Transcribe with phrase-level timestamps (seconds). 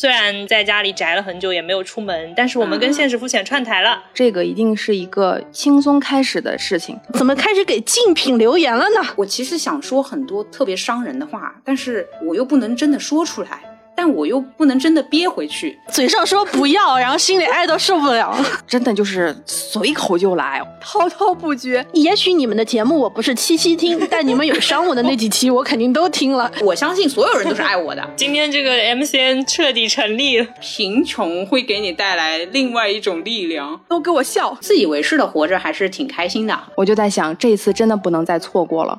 [0.00, 4.00] 虽然在家里宅了很久，也没有出门，但是我们跟现实肤浅串台了。
[4.14, 6.96] 这个一定是一个轻松开始的事情。
[7.14, 9.04] 怎么开始给竞品留言了呢？
[9.16, 13.60] 我其实想说很多特别伤人的话，但是我又不能真的说出来。
[14.00, 18.32] 但我又不能真的憋回去，嘴上说不要，然后心里爱到受不了，
[18.64, 21.84] 真的就是随口就来，滔滔不绝。
[21.92, 26.48] 也许你们的节目我不是期期听，但你们有伤我的那几期，我肯定都听了。
[26.62, 28.08] 我相信所有人都是爱我的。
[28.14, 33.80] 今天这个 MCN 彻底成立了，贫穷会给你带来另外一种力量。
[33.88, 36.56] 都给我笑，自以为是的活着还是挺开心的。
[36.76, 38.96] 我就在想，这次真的不能再错过了。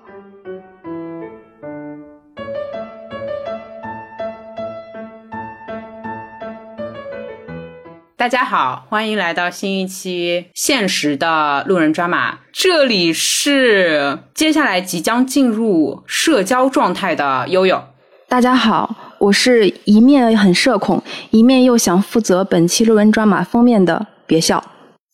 [8.19, 12.39] 大家好，欢迎来到新一期现实的路人抓马。
[12.51, 17.81] 这里是接下来即将进入社交状态的悠悠。
[18.27, 24.61] 大家好，我是一面很社恐，一面又想负责本期路人抓马封面的别笑。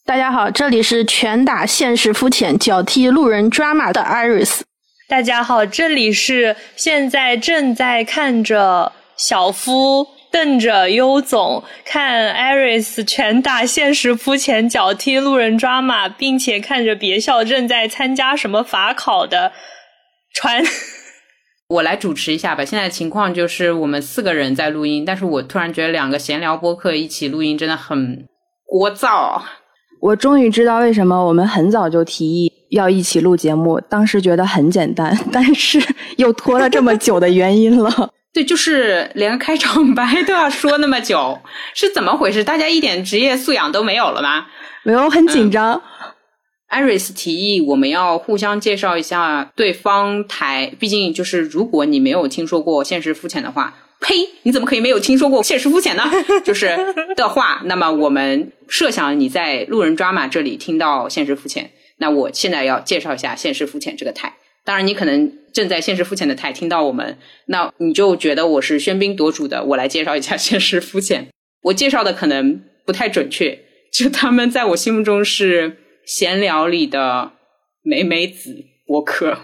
[0.03, 4.62] 大家好，这里是拳打现实肤浅，脚踢路人抓马的 Iris。
[5.08, 10.08] 大家好，这里是现在正在看着小夫。
[10.36, 19.53] 瞪着优总看艾瑞斯拳打现实肤浅脚踢路人抓马，并且看着别笑正在参加什么法考的
[20.33, 20.61] 传。
[21.69, 22.66] 我来主持一下吧。
[22.66, 28.28] 现在情况就是我们四个人在录音，但是我突然觉得两个闲聊播客一起录音真的很
[28.73, 29.41] 聒噪。
[30.02, 35.81] 我终于知道为什么我们很早就提议要一起录节目，当时觉得很简单，但是
[36.17, 38.11] 又拖了这么久的原因了。
[38.36, 41.39] 对，就是连个开场白都要说那么久，
[41.73, 42.44] 是怎么回事？
[42.44, 44.45] 大家一点职业素养都没有了吗？
[44.83, 45.81] 没有，很紧张。
[46.67, 56.03] 艾瑞斯提议我们要互相介绍一下对方台，毕竟就是如果你没有听说过现实肤浅的话，呸，你怎么可以没有听说过现实肤浅呢？
[56.44, 56.78] 就是
[57.16, 64.34] 的话，那么我们设想你在路人抓马这里听到现实肤浅，那我现在要介绍一下现实肤浅这个台。
[64.66, 69.64] 当然，你可能正在现实肤浅的台听到我们，那你就觉得我是喧宾夺主的。
[69.64, 71.30] 我来介绍一下 现实肤浅，
[71.62, 73.59] 我介绍的可能不太准确，
[73.94, 77.34] 就他们在我心目中是闲聊里的
[77.84, 79.38] 美美子博客，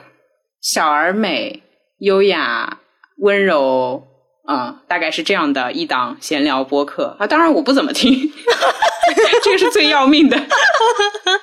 [0.59, 1.62] 小而美、
[2.00, 2.80] 优雅、
[3.20, 4.08] 温柔，
[4.46, 7.28] 啊，大概是这样的一档闲聊播客啊。
[7.28, 8.12] 当然，我不怎么听，
[9.44, 10.36] 这个是最要命的。
[10.36, 11.40] 哈哈哈哈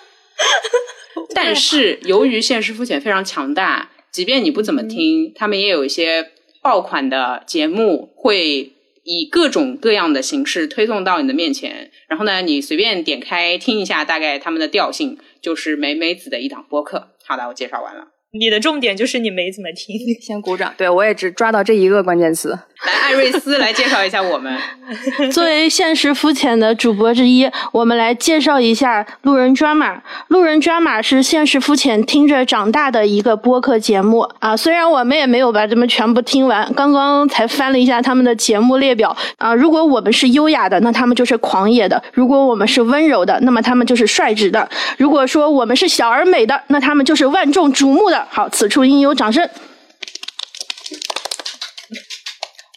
[1.34, 6.30] 但是由于现实肤浅非常强大，即便你不怎么听，他们也有一些
[6.62, 8.72] 爆款的节目，会
[9.04, 11.90] 以各种各样的形式推送到你的面前。
[12.08, 17.10] 然后呢，你随便点开听一下，大概他们的调性就是美美子的一档播客。
[17.24, 18.08] 好的，我介绍完了。
[18.32, 20.74] 你的重点就是你没怎么听， 先鼓掌。
[20.76, 22.50] 对我也只抓到这一个关键词。
[22.86, 24.54] 来，艾瑞斯来介绍一下我们。
[25.32, 30.00] 作为现实肤浅的主播之一，我们来介绍一下路人抓马。
[30.28, 34.56] 路人抓马是现实肤浅听着长大的一个播客节目啊。
[34.56, 39.54] 虽然我们也没有把他们全部听完，刚刚才翻了一下他们的节目列表啊。
[39.54, 44.68] 如果我们是优雅的，那他们就是狂野的；如果我们是温柔的，那么他们就是率直的；
[44.98, 48.17] 如果说我们是小而美的，那他们就是万众瞩目的。
[48.30, 49.48] 好，此处应有掌声。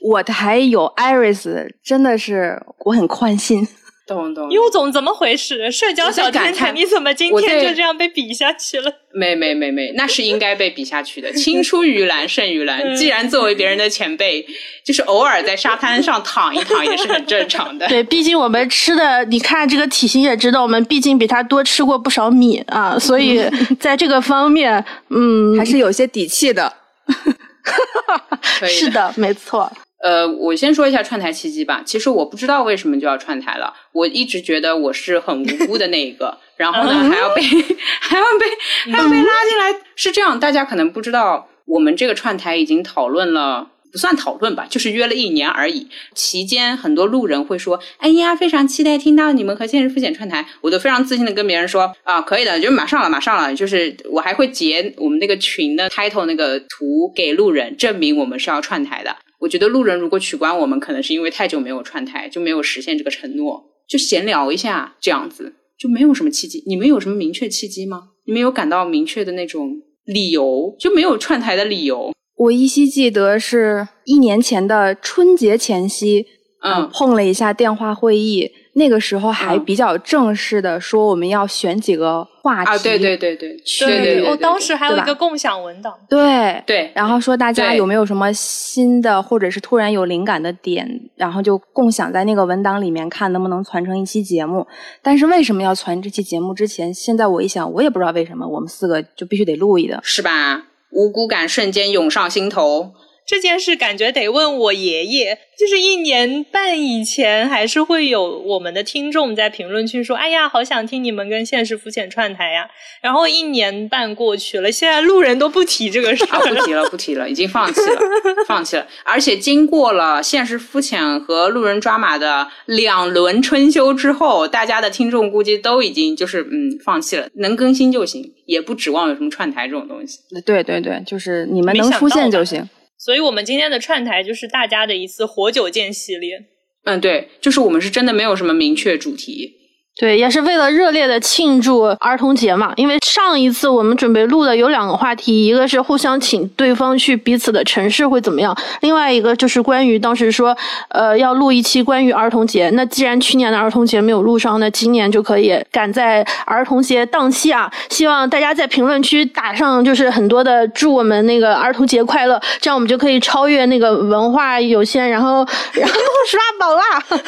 [0.02, 3.68] 我台有 Iris，真的是我很宽心。
[4.14, 4.52] 懂懂。
[4.52, 5.72] 优总怎么回事？
[5.72, 8.92] 社交小天才，你怎么今天就这样被比下去了？
[9.14, 11.32] 没没没没， 那是应该被比下去的。
[11.34, 12.96] 青出于蓝胜于蓝。
[12.96, 14.46] 既然作为别人的前辈，
[14.84, 17.88] 就是偶尔在沙滩上躺一躺也是很正常的。
[17.90, 23.44] 对，毕竟我们吃的，你看这个体型也知道，我们毕竟比他多吃过不少米啊，所以
[23.80, 26.72] 在这个方面，嗯，还是有些底气的。
[28.68, 29.72] 是的，没错。
[30.02, 31.82] 呃，我先说一下串台契机吧。
[31.86, 33.74] 其实我不知道为什么就要串台了。
[33.92, 39.74] 我一直觉得我是很无辜的那一个， 然后呢还要被还要被还要被拉进来。
[39.96, 45.88] 是这样，大家可能不知道，我们这个串台已经讨论了，不算讨论吧，就是约了一年而已。
[46.16, 59.16] 期间很多路人会说：“哎呀，非常期待听到你们和现实复检串台。”我都非常自信的跟别人说：“啊，可以的，就马上了，马上了。”就是我还会截我们那个群的 title 那个图给路人，证明我们是要串台的。
[59.42, 66.64] 我觉得路人如果取关我们，可能是因为太久没有串台，就没有实现这个承诺，就闲聊一下这样子，就没有什么契机。
[66.68, 68.10] 你们有什么明确契机吗？
[68.26, 70.76] 你们有感到明确的那种理由？
[70.80, 72.14] 就没有串台的理由？
[72.38, 76.28] 我依稀记得是一年前的春节前夕，
[76.64, 94.66] 嗯，碰了一下电话会议，那个时候还嗯比较正式的说我们要选几个话题，啊，对对对对，去对我对当时还有一个共享文档，对对然后说大家有没有什么新的，或者是突然有灵感的点，然后就共享在那个文档里面，看能不能传成一期节目。
[95.02, 100.00] 但是为什么要传这期节目之前，现在我一想，我也不知道为什么，我们四个就必须得录一个。
[100.02, 100.64] 是吧？
[100.92, 102.94] 无辜感瞬间涌上心头。
[103.32, 112.68] 这件事感觉得问我爷爷，就是一年半以前，还是会有我们的听众在评论区说：“哎呀，好想听你们跟现实肤浅串台呀。”
[113.02, 116.56] 然后一年半过去了，现在路人都不提这个事啊，儿了。
[116.60, 118.02] 不提了，不提了，已经放弃了，
[118.46, 118.86] 放弃了。
[119.06, 130.20] 而且经过了现实肤浅和路人抓马的两轮春秋之后，大家的听众估计都已经就是嗯放弃了，能更新就行，也不指望有什么串台这种东西。
[130.46, 132.68] 对对对，就是你们能出现就行。
[133.04, 136.46] 所以我们今天的串台就是大家的一次活久见系列。
[136.84, 139.61] 嗯，对，就是我们是真的没有什么明确主题。
[140.02, 142.74] 对，也是为了热烈的庆祝儿童节嘛。
[142.76, 150.58] 因为上一次我们准备录的有两个话题，一个是互相请对方去彼此的城市会怎么样，另外一个就是关于当时说，
[150.90, 152.68] 呃，要录一期关于儿童节。
[152.72, 157.72] 那既然去年的儿童节没有录上，那今年就可以赶在儿童节档期啊！
[157.90, 165.96] 希望大家在评论区打上就是很多的祝我们那个儿童节快乐，这样我们就可以超越那个文化有限，然后然后
[166.28, 167.22] 刷宝啦。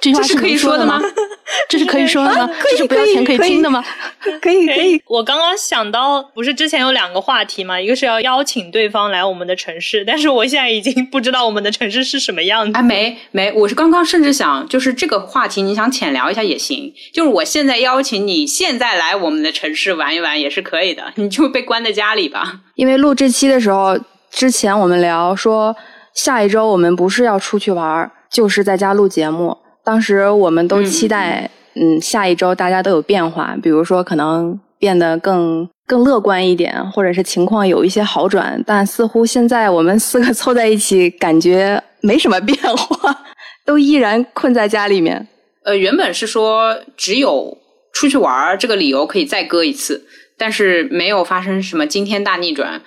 [0.00, 1.06] 这句话是可以说说的吗吗？
[1.68, 2.46] 这是可以说的吗？
[2.58, 3.82] 可以这是不要钱可以听的吗？
[4.40, 7.80] 可以可以，我刚刚想到，不是之前有两个话题吗？
[7.80, 12.78] 一个是要邀请对方来我们的城市，但是我现在已经不知道我们的城市是什么样子。
[12.78, 16.92] 啊，没没，我是刚刚甚至想，就是这个话题，你想浅聊一下也行。
[17.12, 22.60] 就是我现在邀请你现在来我们的城市玩一玩也是可以的，你就被关在家里吧。
[22.74, 23.98] 因为录这期的时候，
[24.30, 25.76] 之前我们聊说
[26.14, 29.58] 下一周我们不是要出去玩儿，就是在家录节目。
[29.84, 38.62] 当时我们都期待，嗯下一周大家都有变化，比如说可能变得更更乐观一点，或者是情况有一些好转。
[38.66, 43.16] 但似乎现在我们四个凑在一起，感觉没什么变化，
[43.66, 45.28] 都依然困在家里面。
[45.64, 47.56] 呃，原本是说只有
[47.92, 50.06] 出去玩这个理由可以再搁一次，
[50.38, 52.80] 但是没有发生什么惊天大逆转。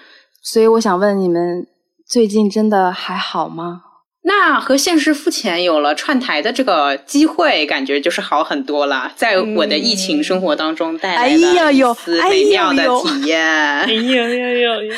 [0.43, 1.67] 所以我想问你们，
[2.07, 3.81] 最近真的还好吗？
[4.27, 9.09] 那和现实肤浅有了串台的这个机会，感觉就是好很多了。
[9.15, 13.41] 在我的疫情生活当中带来哎呀了哟一丝哎美妙的呦呦体验。
[13.41, 14.93] 哎呦呦呦呦！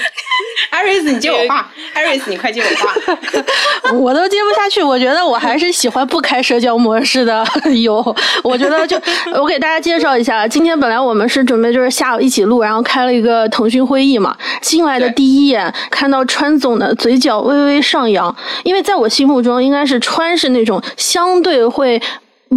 [0.72, 3.94] 艾瑞斯，你接我话，艾瑞斯，你快接我话。
[3.94, 7.46] 我都接不下去，我觉得我还是喜欢不开社交模式的。
[7.84, 9.00] 有，我觉得就
[9.34, 14.36] 我给大家介绍一下，今天本来我们是准备就是下午一起录，然后开了一个腾讯会议嘛。
[14.62, 22.02] 进来的第一眼看到川总的嘴角微微上扬，因为在我心目中应该是川是那种相对会。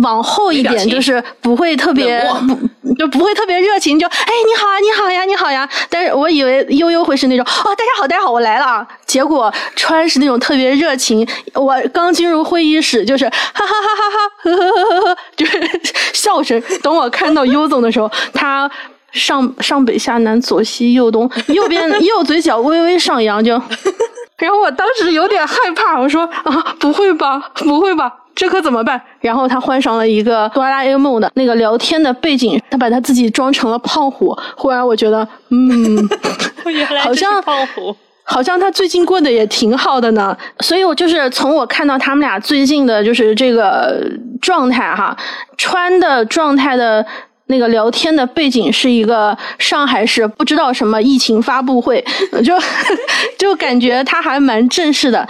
[0.01, 5.69] 往后一点，就是不会特别不就不会特别热情，就哎你好啊你好呀你好呀。
[5.91, 11.29] 但是我以为悠悠会是那种哦大家好大家好我来了啊，结果川是那种特别热情。
[11.53, 15.61] 我刚进入会议室就是哈哈哈哈哈呵呵呵呵呵，就是
[16.15, 16.59] 笑声。
[16.83, 18.71] 等我看到优总的时候，他。
[19.13, 23.53] 上上北下南左西右东，右边右嘴角微微上扬，就，
[24.39, 29.01] 然后我当时有点害怕，我说啊，不会吧，不会吧，这可怎么办？
[29.21, 34.37] 然后他换上了一个哆啦 A 梦的那个聊天的背景，他把他自己装成了胖虎。
[34.57, 36.09] 忽然我觉得，嗯，
[37.03, 37.95] 好像胖虎。
[38.25, 40.35] 好像他最近过得也挺好的呢。
[40.61, 44.01] 所以我就是从我看到他们俩最近的就是这个
[44.41, 45.15] 状态哈，
[45.59, 47.05] 穿的状态的。
[47.53, 52.03] 那个聊天的背景是一个上海市不知道什么疫情发布会，
[52.43, 52.59] 就
[53.39, 55.29] 就感觉他还蛮正式的。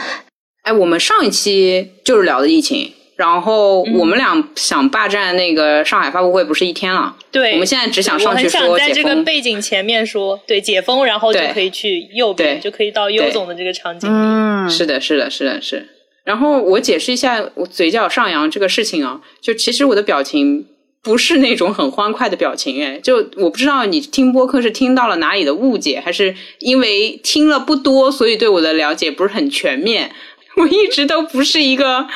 [0.63, 7.17] 哎，我们上一期就是聊的疫情，然后嗯我们俩想霸占那个上海发布会，不是一天了？
[7.33, 9.17] 对，我们现在只想上去很想在这个。
[9.25, 14.09] 背景前面说，对解封，然后就可以去右边，就可以到优总的这个场景。
[14.09, 15.89] 嗯，是的，是的，是的，是。
[16.25, 20.65] 然后我解释一下我嘴角上扬这个事情啊，就其实我的表情
[21.03, 30.13] 不是那种很欢快的表情，哎，就我不知道你听播客是听到了哪里的误解，还是因为听了不多，所以对我的了解不是很全面。
[30.57, 32.07] 我一直都不是一个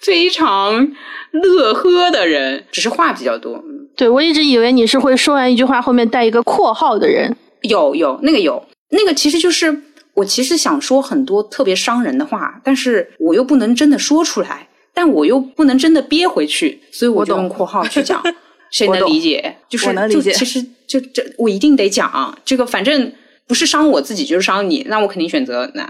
[0.00, 0.88] 非常
[1.30, 3.56] 乐呵的人，只是话比较多。
[3.66, 7.36] 嗯对我一直以为你是会说完一句话后面带一个括号的人。
[7.60, 9.82] 有有那个有那个，其实就是
[10.14, 18.22] 我其实想说很多特别伤人的话，但是我又不能真的说出来，但我又不能真的憋回去，所以我就用括号去讲。
[18.70, 19.54] 谁能理解？
[19.68, 23.12] 就是我能理解就其实就这我一定得讲这个，反正
[23.46, 25.86] 不是伤我自己就是伤你，那我肯定选择那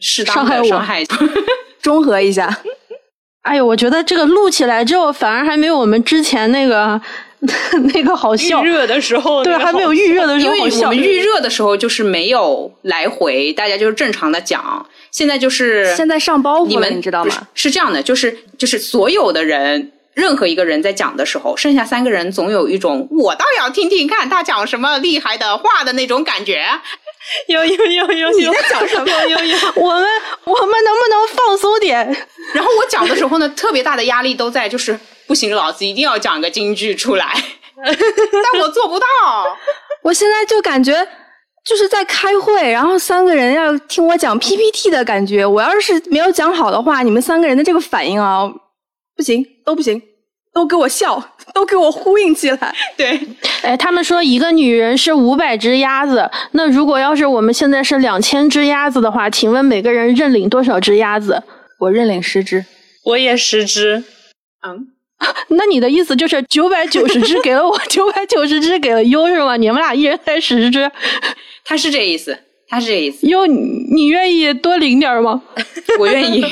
[0.00, 1.04] 适当伤害我的伤害。
[1.82, 2.62] 中和一下。
[3.42, 6.98] 哎呦，我觉得这个录起来之后，反而还没有我们之前那个
[7.92, 8.64] 那个好笑。
[8.64, 10.88] 预热的时候，对，还没有预热的时候好笑。
[10.88, 14.86] 我们预热的时候就是没有来回，大家就是正常的讲。
[15.14, 17.46] 现在就是现在上包袱你们你知道吗？
[17.54, 19.92] 是这样的，就是就是所有的人。
[20.14, 26.64] 任何一个人在讲的时候，剩下三个人总有一种我倒要听听看他讲什么厉害的话的那种感觉。
[27.48, 29.10] 有有有有，你在讲什么？
[29.26, 30.06] 有有有，我们
[30.44, 31.98] 我们能不能放松点？
[32.54, 37.34] 然后我讲的时候呢，特别大的压力都在，就是不行，老子一定要讲个京剧出来，
[37.84, 39.06] 但我做不到。
[40.04, 41.08] 我现在就感觉
[41.64, 45.46] 就是在开会，然后三个人要听我讲 PPT 的感觉。
[45.46, 48.52] 我要是没有讲好的话，你们三个人的这个反应啊。
[49.16, 50.02] 不行，都不行，
[50.52, 51.22] 都给我笑，
[51.54, 52.74] 都给我呼应起来。
[52.96, 53.20] 对，
[53.62, 61.40] 哎，他们说一个女人是五百只鸭子，那如果要是我们现在是两千只鸭子的话，请问每个人认领多少只鸭子？
[61.78, 62.64] 我认领十只，
[63.04, 64.02] 我也十只。
[64.66, 64.88] 嗯，
[65.50, 69.56] 那你的意思就是九百九十只 给了我，九百九十只给了优是吗？
[69.56, 70.90] 你们俩一人才十只？
[71.64, 73.26] 他是这意思，他是这意思。
[73.26, 75.42] 优，你愿意多领点吗？
[75.98, 76.44] 我愿意，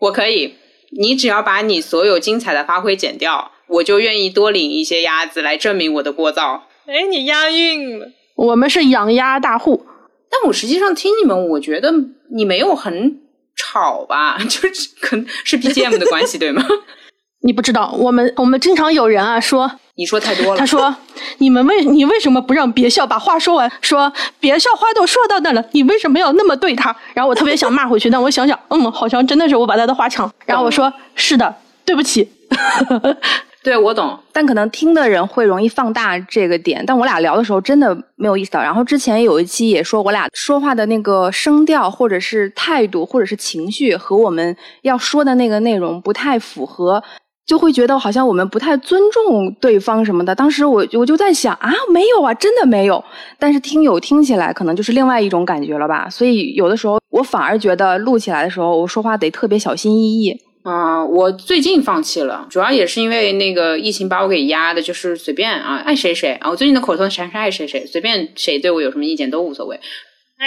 [0.00, 0.54] 我可以。
[0.98, 6.60] 你只要把你所有精彩的发挥剪掉，我就愿意多领一些鸭子来证明我的聒噪。
[6.86, 8.08] 哎，你押韵了。
[8.36, 9.84] 我们是养鸭大户，
[10.30, 11.92] 但我实际上听你们，我觉得
[12.34, 13.20] 你没有很
[13.56, 14.38] 吵吧？
[14.48, 16.64] 就是可能是 BGM 的关系，对吗？
[17.42, 19.70] 你不知道，我们我们经常有人啊说。
[19.98, 20.58] 你说太多了。
[20.58, 20.94] 他说
[21.38, 23.70] ：“你们为你为什么不让别笑把话说完？
[23.80, 30.30] 说别笑话都说到那了，你为什么要那么对他？”然后我特别想骂回去，但我想想，嗯，好像真的是我把他的话抢。
[30.44, 31.54] 然后我说：“是的，
[31.86, 32.28] 对不起。
[33.64, 34.18] ”对，我懂。
[34.32, 36.84] 但可能听的人会容易放大这个点。
[36.86, 38.62] 但我俩聊的时候真的没有意识到。
[38.62, 47.02] 然后之前有一期也说，我俩说话的那个声调，或者是态度，或者是情绪，和我们要说的那个内容不太符合。
[47.46, 50.34] 就会觉得好像我们不太尊重对方什么的。
[50.34, 53.02] 当时我我就在想啊，没有啊，真的没有。
[53.38, 56.08] 但是听友听起来可能就是另外一种感觉了吧。
[56.10, 60.36] 所以有的时候我反而觉得录起来的时候，我说话得特别小心翼翼。
[60.64, 66.50] 啊，我最近放弃了，主要也是因为那个疫情把我给压的，就是随便啊，爱谁谁啊。
[66.50, 69.78] 我最近的口头禅是爱谁谁，随便谁对我有什么意见都无所谓。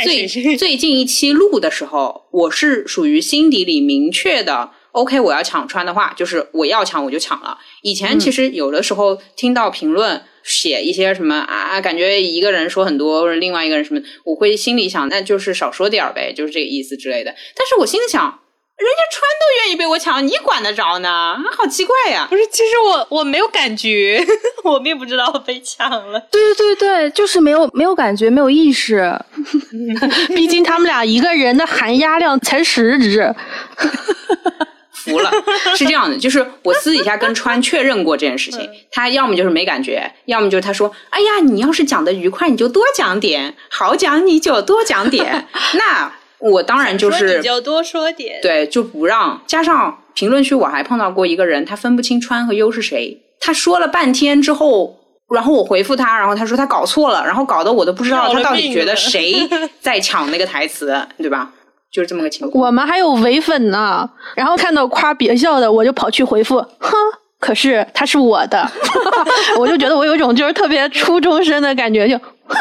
[0.03, 4.71] 最最近一期录的时候，我是属于心底里明确的。
[4.91, 7.57] OK，我要抢穿的话，就是我要抢我就抢了。
[7.83, 17.33] 以前其实有的时候听到评论写一些什么啊，感觉一个人说很多，或者另外一个人什么，我会心里想，那就是少说点儿呗，就是这个意思之类的。
[17.55, 21.35] 但是我心里想，人家穿都愿意被我抢，你管得着呢？
[21.55, 22.25] 好奇怪呀！
[22.29, 24.25] 不是，其实我我没有感觉，
[24.63, 26.19] 我并不知道被抢了。
[26.31, 29.13] 对对对对，就是没有没有感觉，没有意识。
[30.35, 33.35] 毕竟他们俩一个人的含压量才十只。
[34.99, 35.31] 服了，
[35.75, 45.47] 是这样的，就是我私底下跟川确认过这件事情，他要么就是没感觉，要么就是他说：“哎呀，你要是讲的愉快，你就多讲点，好讲你就多讲点。
[45.73, 49.41] ”那我当然就是你就多说点，对，就不让。
[49.47, 54.99] 加上评论区我还碰到过一个人，他分不清川和优是谁，他说了半天之后，
[55.33, 59.47] 然后我回复他，然后他说他搞错了，然后搞得我都不知道他到底觉得谁
[59.81, 61.51] 在抢那个台词，对吧？
[61.91, 62.65] 就是这么个情况。
[62.65, 66.91] 我们还有伪粉呢，然后看到夸别校的，我就跑去回复，哼，
[67.39, 68.69] 可是他是我的，
[69.57, 72.17] 我就觉得我有一种就是特别初中生的感觉，就
[72.47, 72.57] 哼，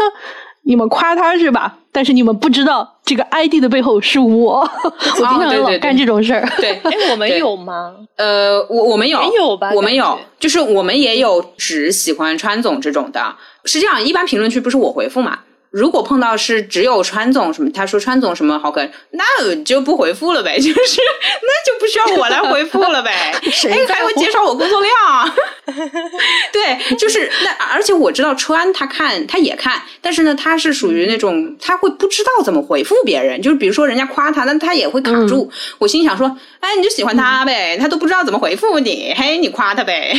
[0.62, 1.76] 你们夸他是吧？
[1.90, 6.48] 但是你们不知道这个 ID 的背后是我， 我经常老干这种事儿。
[6.58, 7.92] 对，哎，我们有吗？
[8.16, 9.72] 呃，我我们有，有吧？
[9.74, 13.34] 我们有，就是我们也有只喜欢川总这种的。
[13.64, 15.40] 是这样，一般评论区不是我回复嘛？
[15.70, 23.34] 如果碰到是只有川总什么，他说川总什么好可，那就不回复了呗， 就是那就不需要我来回复了呗。
[23.52, 25.34] 谁还会减少我工作量？
[26.52, 35.50] 对，就是那，而且我知道川他看他也看，但是呢，他是属于那种他会不知道怎么回复别人，就是比如说人家夸他，那他也会卡住。
[35.78, 40.14] 我心想说，哎，你就喜欢他呗，他都不知道怎么回复你，嘿，你夸他呗，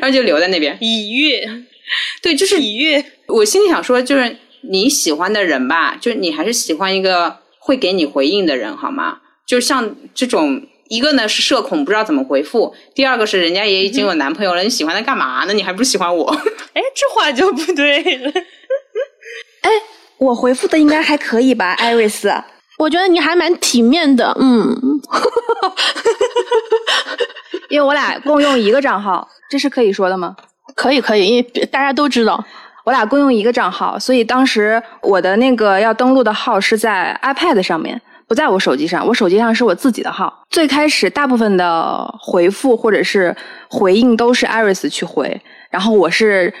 [0.00, 0.76] 然后就留在那边。
[0.80, 1.48] 已阅，
[2.22, 3.04] 对，就是已阅。
[3.26, 9.18] 我心里想说，就是你喜欢的人吧，就你还是喜欢一个会给你回应的人，好吗？
[9.46, 15.52] 就像这种，一个呢是社恐，不知道怎么回复；第二个是人家也已经有男朋友了，你喜欢他干嘛呢？
[15.52, 16.30] 你还不是喜欢我？
[16.74, 18.30] 哎，这话就不对了。
[19.62, 19.70] 哎，
[20.18, 22.32] 我回复的应该还可以吧，艾瑞斯？
[22.78, 25.00] 我觉得你还蛮体面的，嗯。
[27.68, 30.34] 因为我俩共用一个账号，这是可以说的吗？
[30.74, 32.44] 可以可以，因为大家都知道
[32.84, 40.44] 我俩共用一个账号，所以当时我的那个要登录的号是在 iPad 上面，不在我手机上，我手机上是我自己的号。
[40.50, 43.36] 最开始大部分的回复或者是
[43.68, 46.52] 回应都是 Iris 去回，然后我是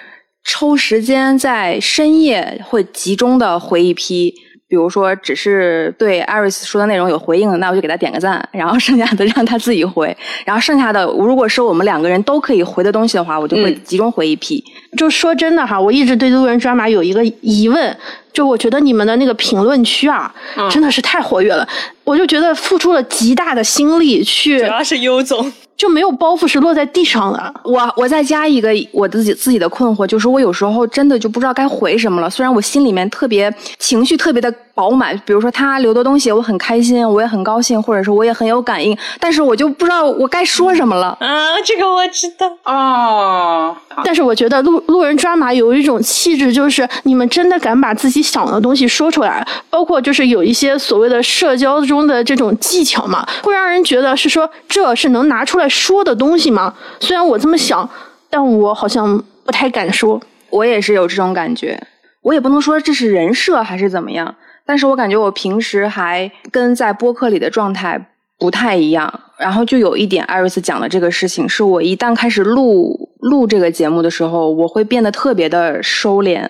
[0.44, 4.34] 抽时间在深夜会集中的回一批。
[4.70, 14.62] 比如说，只是对艾瑞斯说的内容有回应，那我就给他点个赞，然后剩下的 让他自己回，然后剩下的如果是我们两个人都可以回的东西的话，我就会集中回一批。
[14.96, 17.96] 就说真的哈，我一直对路人抓马有一个疑问，
[18.32, 20.32] 就我觉得你们的那个评论区啊，
[20.70, 21.66] 真的是太活跃了，
[22.04, 25.52] 我就觉得付出了极大的心力去，主要是优总。
[25.80, 27.54] 就没有包袱是落在地上的。
[27.64, 32.28] 我我再加一个我自己自己的困惑，就是我有时候真的就不知道该回什么了。
[32.28, 41.16] 虽然我心里面特别情绪特别的饱满，比如说他留的东西我很开心，我也很高兴，或者说我也很有感应，但是我就不知道我该说什么了。
[41.18, 43.74] 啊， 这个我知道哦。
[44.04, 55.69] 但是我觉得路路人抓马有一种气质，就是你们真的敢把自己想的东西说出来，包括就是有一些所谓的社交中的这种技巧嘛，会让人觉得是说这是能拿出来。
[55.70, 56.74] 说的东西吗？
[56.98, 57.88] 虽然我这么想，
[58.28, 60.20] 但我好像不太敢说。
[60.50, 61.80] 我也是有这种感觉，
[62.22, 64.34] 我也不能说这是人设还是怎么样，
[64.66, 69.20] 但是我感觉我平时还跟在播客里的状态不太一样。
[69.38, 76.46] 然后就有一点，艾瑞斯讲的这个事情，是我一旦开始录录这个节目的时候，我会变得特别的收敛，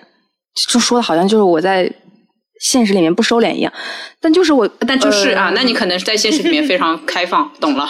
[0.67, 1.89] 就说的好像就是我在
[2.61, 3.73] 现实里面不收敛一样。
[4.21, 7.85] 但就是我，但就是啊，那你可能是在现实里面非常 开放，懂了。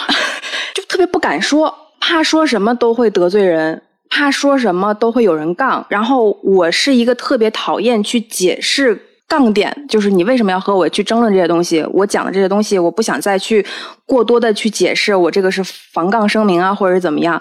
[0.74, 5.86] 就特别不敢说，怕说什么都会得罪人，怕说什么都会有人杠。
[5.88, 8.98] 然后我是一个特别讨厌去解释
[9.28, 11.84] 杠点，就是你为什么要和我去争论这些东西？
[11.92, 13.64] 我讲的这些东西，我不想再去
[14.06, 15.62] 过多的去解释，我这个是
[15.92, 17.40] 防杠声明啊，或者是怎么样。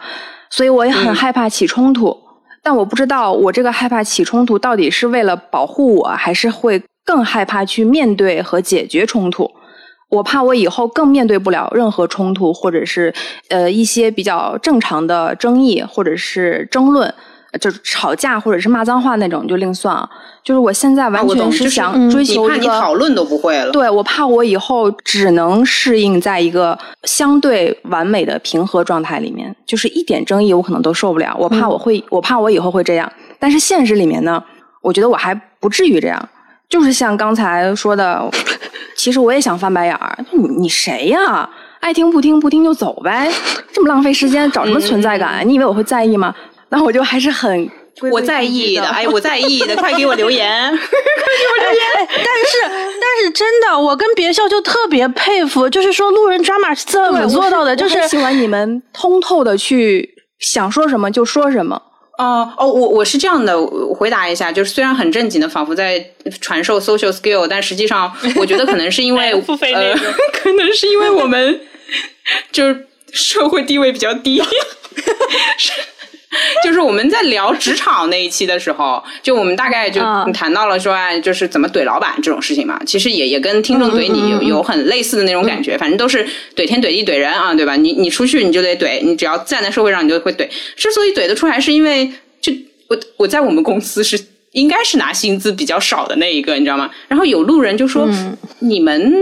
[0.50, 2.18] 所以我也很害怕起冲突，
[2.62, 9.52] 但我不知道我这个害怕起冲突到底是为了保护我，还是会更害怕去面对和解决冲突。
[10.08, 13.14] 我怕我以后更面对不了任何冲突，或者是
[13.50, 17.14] 呃一些比较正常的争议，或者是争论，
[17.60, 20.10] 就是吵架或者是骂脏话那种就另算啊。
[20.42, 23.70] 就是我现在完全是想追求一个，你怕你讨论都不会了。
[23.74, 31.36] 对，我怕我以后只能适应在一个相对完美的平和状态里面，就是一点争议我可能都受不了。
[31.38, 33.12] 我怕我会，我怕我以后会这样。
[33.38, 34.42] 但是现实里面呢，
[34.82, 36.30] 我觉得我还不至于这样。
[36.72, 38.28] 就是像刚才说的。
[38.94, 41.50] 其实我也想翻白眼儿，你你谁呀？
[41.80, 43.32] 爱听不听，不听就走呗，
[43.74, 45.42] 这么浪费时间，找什么存在感？
[45.48, 46.36] 你以为我会在意吗？
[46.70, 47.68] 那我就还是很
[48.12, 51.84] 我在意的， 哎，我在意的，快给我留言， 快给我留言。
[52.10, 57.76] 但是但是真的，我跟别笑就特别佩服，就是说路人抓马是怎么做到的？
[57.76, 60.08] 就是喜欢你们通透的去
[60.38, 61.82] 想说什么就说什么。
[62.22, 63.56] 哦哦，我我是这样的，
[63.96, 66.04] 回答一下，就是虽然很正经的，仿佛在
[66.40, 71.60] 传授 social skill，但实际上，我觉得可能是因为 付费内容， 可能是因为我们
[72.52, 74.42] 就是社会地位比较低。
[76.64, 80.00] 就是我们在聊职场那一期的时候，就我们大概就
[80.34, 82.80] 谈到了说，哎，就是怎么怼老板这种事情嘛。
[82.86, 87.76] 其实也也跟听众怼你有有很类似的那种感觉，反正都是怼天怼地怼人啊，对吧？
[87.76, 90.48] 你你出去你就得怼，你只要站在社会上你就会怼。
[90.76, 92.54] 之所以怼得出来，是因为就
[92.88, 94.20] 我我在我们公司是
[94.54, 96.90] 应该是拿薪资比较少的那一个，你知道吗？
[97.08, 98.08] 然后有路人就说，
[98.60, 99.14] 你们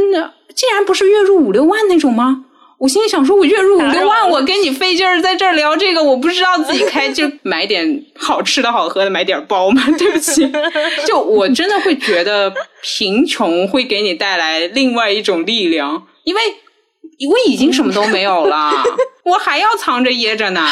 [0.55, 2.45] 竟然不是月入五六万那种吗？
[2.79, 9.83] 我心里想说，我月入五六万， 我跟你费劲儿在这儿聊这个，我不知道自己开就买点好吃的好喝的，买点包吗？
[9.99, 10.49] 对不起，
[11.05, 16.41] 就我真的会觉得贫穷会给你带来另外一种力量，因为
[17.29, 18.71] 我已经什么都没有了，
[19.25, 20.65] 我还要藏着掖着呢，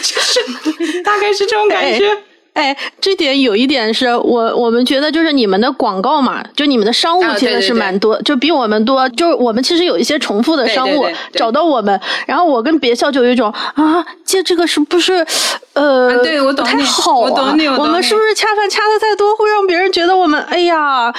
[0.00, 2.16] 就是大概是这种感觉。
[2.54, 9.08] 哎，这点有一点是我我们觉得就是你们的广告嘛，就你们的商务其实是蛮多，就比我们多。
[9.10, 15.26] 就我们其实有一些重复的商务找到我们，然后我跟别校就有一种啊，接这个是不是
[15.72, 16.22] 呃
[16.56, 17.54] 太好啊？
[17.78, 21.12] 我们是不是恰饭恰的太多，会让别人觉得我们哎呀？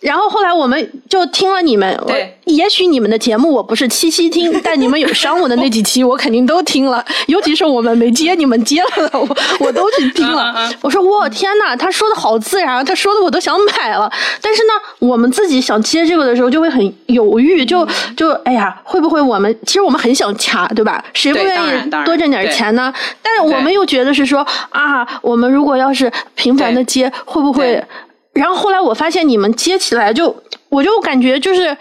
[0.00, 9.28] 然后后来我们就听了你们，对，也许你们的节目我不是期期听， 但你们有商务的那几期我肯定都听了，尤其是我们没接你们接了的，我
[9.60, 10.54] 我都去听了。
[10.80, 14.10] 我说我天呐，他说的好自然，他说的我都想买了。
[14.40, 17.86] 但是呢，我们自己想接这个的时候就会很犹豫，就
[18.16, 21.04] 就哎呀，会不会我们其实我们很想掐，对吧？
[21.12, 22.90] 谁不愿意多挣点钱呢？
[23.20, 27.84] 但是我们又觉得是说啊，我们如果要是频繁的接，会不会？
[28.32, 31.74] 然后后来我发现你们接起来就，我就感觉就是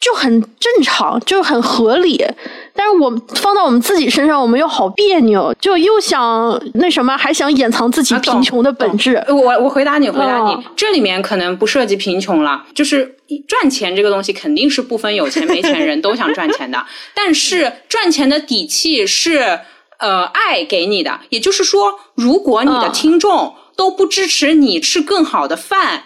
[0.00, 2.24] 就就很正常，就很合理，
[2.74, 9.22] 但是我们放到我们自己身上，我们又好别扭，就又想那什么，还想掩藏自己贫穷的本质。
[9.28, 13.16] 我我回答你，回答你，哦这里面可能不涉及贫穷了，就是
[13.48, 16.82] 赚钱这个东西肯定是不分有钱没钱人都想赚钱的，
[17.14, 19.58] 但是赚钱的底气是
[19.98, 22.92] 呃爱给你的，也就是说，如果你的嗯。
[22.92, 26.04] 听众都不支持你吃更好的饭。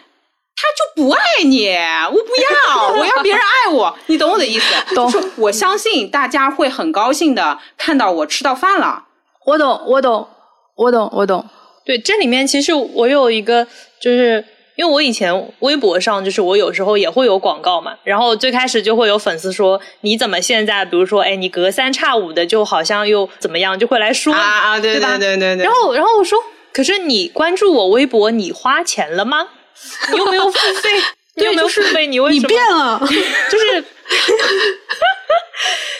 [0.62, 4.74] 他就不爱你，我不要， 我要别人爱我，你懂我的意思？
[4.94, 9.04] 懂就是我相信大家会很高兴的看到我吃到饭了。
[9.46, 10.28] 我懂，我懂，
[10.76, 11.48] 我懂，我懂。
[11.87, 13.66] 对，这里面其实我有一个，
[14.02, 14.44] 就是
[14.76, 25.64] 因为我以前微博上，就是我有时候也会有广告嘛，然后最开始就会有粉丝说，你怎么现在，比如说，哎，你隔三差五的，就好像又怎么样，就会来说啊啊，对对吧对对对。
[25.64, 26.38] 然后，然后我说，
[26.72, 29.48] 可是你关注我微博，你花钱了吗？
[30.12, 30.88] 你又没有付费，
[31.37, 32.42] 你又没有付费，你为什么？
[32.42, 33.00] 你变了，
[33.50, 33.85] 就是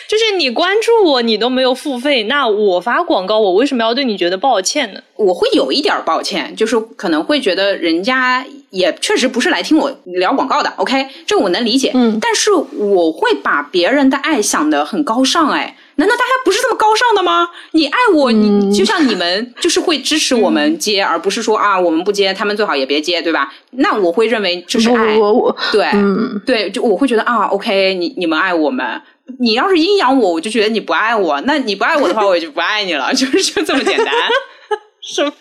[0.07, 5.01] 就是你关注我，你都没有付费，那我发广告，我为什么要对你觉得抱歉呢？
[5.15, 11.91] 我会有一点儿抱歉，就是可能会觉得人家也确实不是来听我聊广告的，OK，这个我能理解。
[11.93, 17.47] 嗯但是我会把别人的爱想得很高尚，哎，难道大家不是这么高尚的吗？
[17.73, 23.53] 你爱我，你就像你们 就是会支持我们接，而不是说啊我们不接，他们最好也别接，对吧？
[23.73, 28.99] 那我会认为这是爱，我我对，嗯，对，就我会觉得啊，OK，你你们爱我们。
[29.39, 31.39] 你要是阴阳我，我就觉得你不爱我。
[31.41, 34.13] 那你不爱我的话，我也就不爱你了， 就是就这么简单。
[35.01, 35.31] 是吗？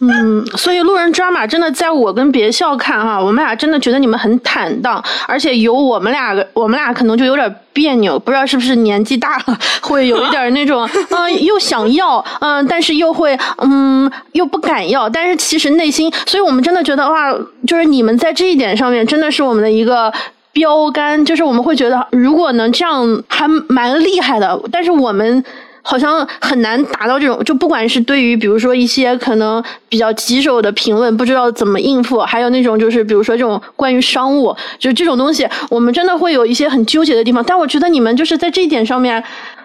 [0.00, 17.32] 嗯，所以路人抓马真的在我跟别校看哈，我们俩真的觉得你们很坦荡，而且有我们俩，我们俩可能就有点别扭，不知道是不是年纪大了，会有一点那种，嗯、 又想要，嗯、但是又会，嗯，又不敢要，但是其实内心，所以我们真的觉得哇，
[17.66, 20.12] 就是你们在这一点上面真的是我们的一个。
[20.54, 24.56] 标杆就是我们会觉得，如果能这样，还蛮厉害的。
[24.70, 25.44] 但是我们
[25.86, 37.44] 好像很难达到这种，就不管是对于比如说一些可能比较棘手的评论，不知道怎么应付，还有那种就是比如说这种关于商务，就是这种东西，我们真的会有一些很纠结的地方。
[37.46, 39.22] 但我觉得你们就是在这一点上面，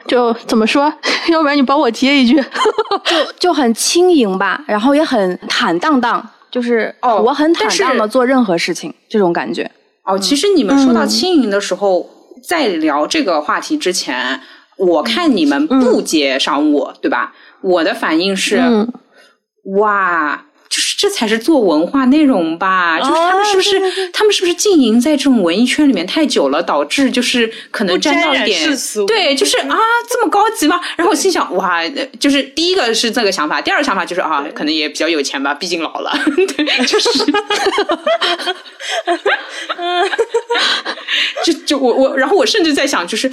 [0.07, 0.93] 就怎么说？
[1.31, 2.35] 要不然你帮我接一句。
[3.05, 9.71] 就就很轻盈吧，然后也很坦荡荡，就是哦我很坦荡的做任何事情，这种感觉。
[10.03, 12.09] 哦，其实你们说到嗯轻盈的时候，
[12.43, 14.41] 在聊这个话题之前，
[14.79, 17.33] 我看你们不接商务，对吧？
[17.61, 18.91] 我的反应是，嗯
[19.77, 20.45] 哇。
[20.69, 22.99] 就是这才是做文化内容吧？
[22.99, 23.81] 就是他们是不是、哦
[24.13, 29.75] 他们是不是经营在这种文艺圈里面太久了，导致就是可能沾到一点世俗对，就是啊
[30.07, 30.79] 这么高级吗？
[30.95, 31.89] 然后我心想哇，呃
[32.19, 36.13] 就是第一个是这个想法，第二个想法就是啊，可能也比较有钱吧，毕竟老了，
[36.55, 37.09] 对，就是。
[41.43, 43.27] 就就我我，然后我甚至在想，就是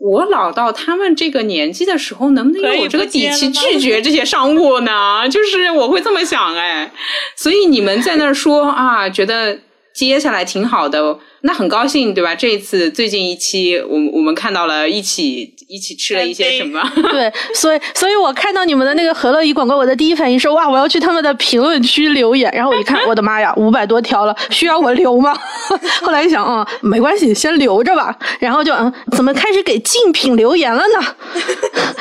[0.00, 5.26] 我老到他们这个年纪的时候，能不能有这个底气拒绝这些商务呢？
[5.30, 6.92] 就是我会这么想，哎，
[7.36, 9.58] 所以你们在那儿说啊，觉得
[9.94, 12.34] 接下来挺好的，那很高兴，对吧？
[12.34, 16.80] 这一次最近一期，我们我们看到了一起一起吃了一些什么？
[17.10, 22.48] 对，所以所以我看到你们的那个和乐怡广告，我的第一反应是哇，我要去他们的评论区留言。
[22.54, 25.36] 然后我一看，我的妈呀， 五百多条了，需要我留吗？
[26.00, 28.16] 后来一想，嗯，没关系，先留着吧。
[28.38, 31.96] 然后就嗯，怎么开始给竞品留言了呢？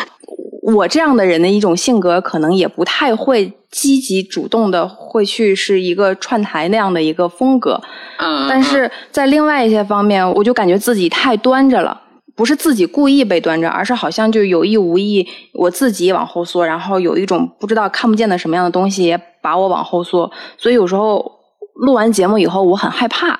[0.62, 7.82] 我这样的人的一种性格，可能也不太会积极主动的会去是一个串台那样的一个风格，
[8.18, 12.00] 嗯，但是在另外一些方面，我就感觉自己太端着了。
[12.36, 20.32] 不是自己故意被端着，而是好像就有意无意，我自己往后缩，然后有一种不知道看不见的什么样的东西也把我往后缩。
[20.58, 21.40] 所以有时候
[21.76, 23.40] 录完节目以后，我很害怕。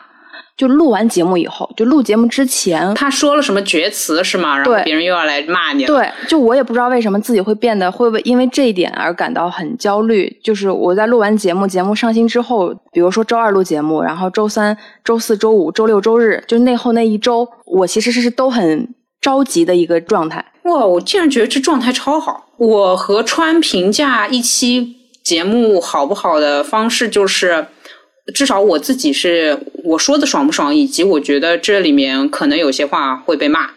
[0.56, 4.58] 就录完节目以后，就录节目之前，他说了什么绝词是吗？
[4.58, 5.88] 然后别人又要来骂你了。
[5.88, 10.40] 对，就我也不知道为什么自己会变得会为因为这一点而感到很焦虑。
[10.44, 20.46] 就是我在录完节目，节目上新之后，比如说周二录节目，然后周三、周四周五、周六周日，就那后那一周，我其实是都很着急的一个状态。
[20.66, 22.50] 哇，我竟然觉得这状态超好。
[22.58, 27.66] 我和川评价一期节目好不好的方式就是，
[28.34, 33.70] 至少我自己是我说的爽不爽，以及我觉得这里面可能有些话会被骂。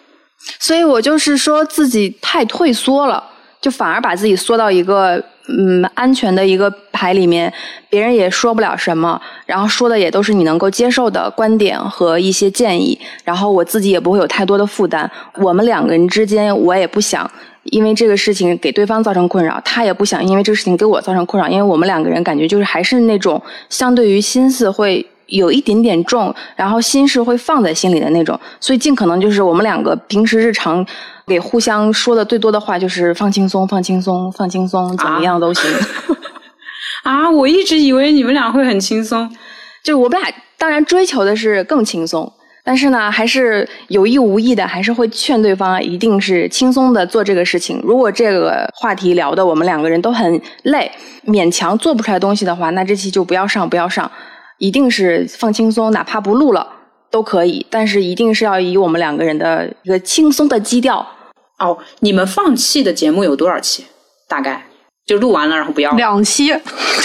[0.61, 3.23] 所以我就是说自己太退缩了，
[3.61, 7.53] 就反而把自己缩到一个嗯安全的一个牌里面，
[7.89, 15.11] 别人也说不了什么，然后说的也都是你能够接受的观点和一些建议，然后我自己也不会有太多的负担。
[15.41, 17.29] 我们两个人之间，我也不想。
[17.71, 30.87] 因为这个事情给对方造成困扰，他也不想因为这个事情给我造成困扰，因为我们两个人感觉就是还是那种相对于心思会有一点点重，然后心事会放在心里的那种，所以尽可能就是我们两个平时日常
[31.27, 35.65] 给互相说的最多的话就是放轻松，放轻松，放轻松，怎么样都行。
[37.03, 39.29] 啊，我一直以为你们俩会很轻松，
[39.83, 42.33] 就我们俩当然追求的是更轻松，
[42.67, 47.81] 但是呢，还是有意无意的，还是会劝对方一定是轻松的做这个事情。
[47.85, 50.91] 如果这个话题聊的我们两个人都很累，
[51.25, 54.11] 勉强做不出来东西的话，那这期就不要上，不要上。
[54.59, 56.67] 一定是放轻松，哪怕不录了
[57.09, 61.07] 都可以，但是一定是要以我们两个人的一个轻松的基调。
[61.61, 63.85] 哦，你们放弃的节目有多少期？
[64.27, 64.67] 大概
[65.07, 65.97] 就录完了，然后不要了。
[65.97, 66.53] 两期，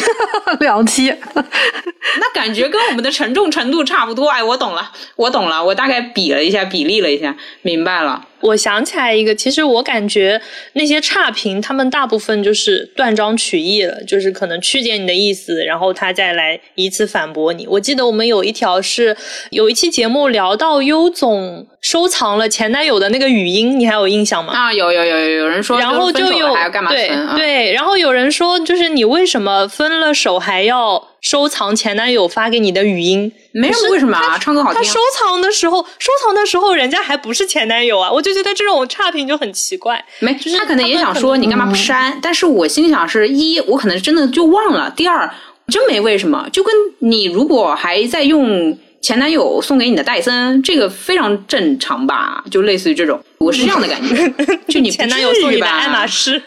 [0.59, 4.27] 两期，那感觉跟我们的沉重程度差不多。
[4.29, 8.25] 哎，我懂了，我懂了，我大概比了一下，比例了一下，明白了。
[8.41, 10.41] 我想起来一个，其实我感觉
[10.73, 17.67] 那些差评，他们大部分就是断章取义了，就是可能曲解你的意思，然后他再来一次反驳你。
[17.67, 19.15] 我记得我们有一条是
[19.51, 24.53] 有一期节目聊到优总收藏了前男友的那个语音，你还有印象吗？
[24.53, 26.55] 啊，有有有有有人说，然后就有
[26.89, 27.33] 对啊？
[27.35, 33.31] 对，然后有人说，就是你为什么分了手还要收藏前男友发给你的语音？
[33.51, 34.37] 没什么为什么啊？
[34.39, 34.83] 唱歌好听啊。
[34.83, 40.03] 他收藏的时候，收藏的时候人家还不是前男友啊，我就觉得这种差评就很奇怪。
[40.19, 42.17] 没，就是他可能也想说你干嘛不删？
[42.21, 45.31] 但是我心里想是一，我可能真的就忘了；第二，
[45.67, 46.47] 真没为什么。
[46.51, 52.43] 就跟你如果还在用前男友送给你的戴森，这个非常正常吧？
[52.49, 54.27] 就类似于这种，我是这样的感觉。
[54.67, 55.67] 就你不前男友送至于吧？
[55.67, 56.41] 你的爱马仕，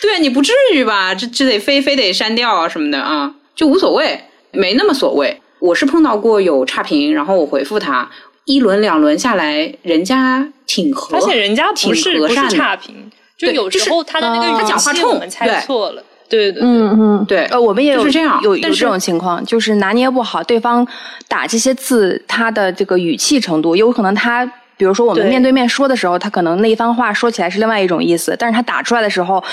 [0.00, 1.12] 对啊，你不至于吧？
[1.12, 4.20] 这这得非非得删掉啊什么的啊，就无所谓，
[4.52, 5.40] 没那么所谓。
[5.58, 8.08] 我是碰到过有差评，然后我回复他，
[8.44, 16.02] 一轮两轮下来，人家挺和，而且人家挺不是不是和善的差评，就有时候他的那个呃语他讲话气冲我们猜错了。
[16.30, 20.86] 对对对，嗯嗯，对，呃，我们也有就是这样但是有有这种情况，就是拿捏不好对方
[21.26, 24.50] 打这些字，他的这个语气程度，有可能他，
[24.80, 29.44] 比如说我们面对面说的时候，他可能那一番话说起来是另外一种意思，但是他打出来的时候，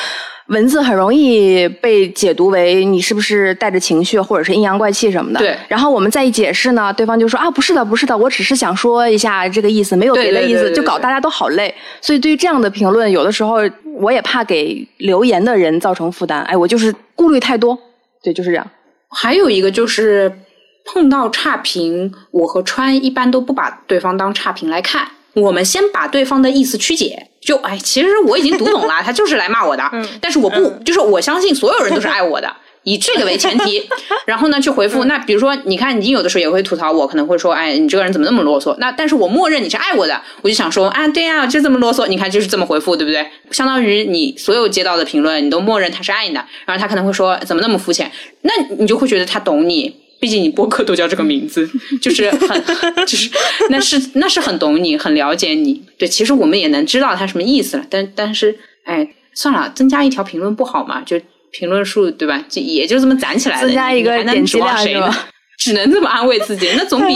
[0.48, 5.40] 文字很容易被解读为你是不是带着情绪，或者是阴阳怪气什么的。
[5.40, 11.76] 对然后我们再一解释呢，对方就说啊，不是的，不是的，我只是想说一下这个意思，没有别的意思，对对对就搞大家都好累。
[12.00, 13.58] 所以对于这样的评论，有的时候
[14.00, 16.42] 我也怕给留言的人造成负担。
[16.44, 17.78] 哎，我就是顾虑太多。
[18.24, 18.66] 对，就是这样。
[19.10, 20.32] 还有一个就是
[20.86, 25.06] 碰到差评，我和川一般都不把对方当差评来看，
[25.42, 27.28] 我们先把对方的意思曲解。
[27.40, 29.84] 就哎，其实我已经读懂了， 他就是来骂我的，
[30.20, 32.54] 但是我不，就是我相信所有人都是爱我的。
[32.84, 33.84] 以这个为前提，
[34.26, 35.06] 然后呢去回复。
[35.06, 38.74] 那比如说，你看你有的时候也会吐槽我，可能会说，哎，你这个人怎么那么啰嗦？
[38.80, 42.08] 那但是我默认你是爱我的，我就想说，啊，对呀、就这么啰嗦。
[42.08, 43.26] 你看就是这么回复，对不对？
[43.52, 48.10] 相当于你所有接到的评论，你都默认他是爱你的，然后他可能会说，怎么那么肤浅？
[48.42, 49.94] 那你就会觉得他懂你。
[50.20, 51.70] 毕竟你播客都叫这个名字，
[52.02, 52.64] 就是很，
[53.06, 53.30] 就是
[53.70, 55.82] 那是那是很懂你，很了解你。
[55.98, 61.02] 对，其实我们也能知道他什么意思了，但但是，哎，算了，增加一条评论不好嘛？
[61.02, 61.20] 就
[61.52, 62.44] 评论数对吧？
[62.50, 65.28] 就也就这么攒起来的，增加一个还能点击指望谁呢量是吧？
[65.58, 67.14] 只能这么安慰自己，那总比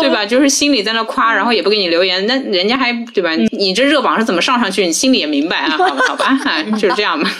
[0.00, 0.24] 对吧？
[0.26, 3.34] 就是心里在那夸，然后也不给你留言，那人家还对吧？
[3.52, 4.84] 你这热榜是怎么上上去？
[4.86, 7.30] 你心里也明白啊，好吧，好吧，哎就是这样吧。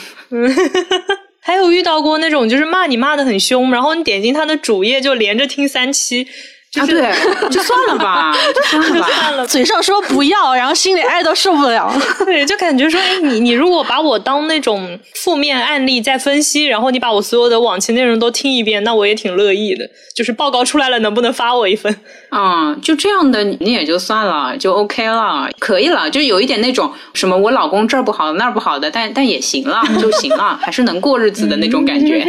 [1.49, 6.27] 还有遇到过那种就是骂你骂的很凶，然后你点进他的主页就连着听三期，
[6.71, 7.01] 就啊，对，
[7.49, 9.07] 就算了吧，就算了吧。
[9.09, 11.91] 算了，嘴上说不要，然后心里爱到受不了。
[12.25, 19.89] 对，就感觉说，哎，你你如果把我当那种负面案例在分析，然后你把我所有的往期内容都听一遍，那我也挺乐意的。
[20.15, 21.95] 就是报告出来了，能不能发我一份？
[22.31, 32.23] 嗯，就这样的你也就算了，就 OK 了，可以了，就有一点那种什么我老公这儿不好那儿不好的，但但也行了，就行了， 还是能过日子的那种感觉。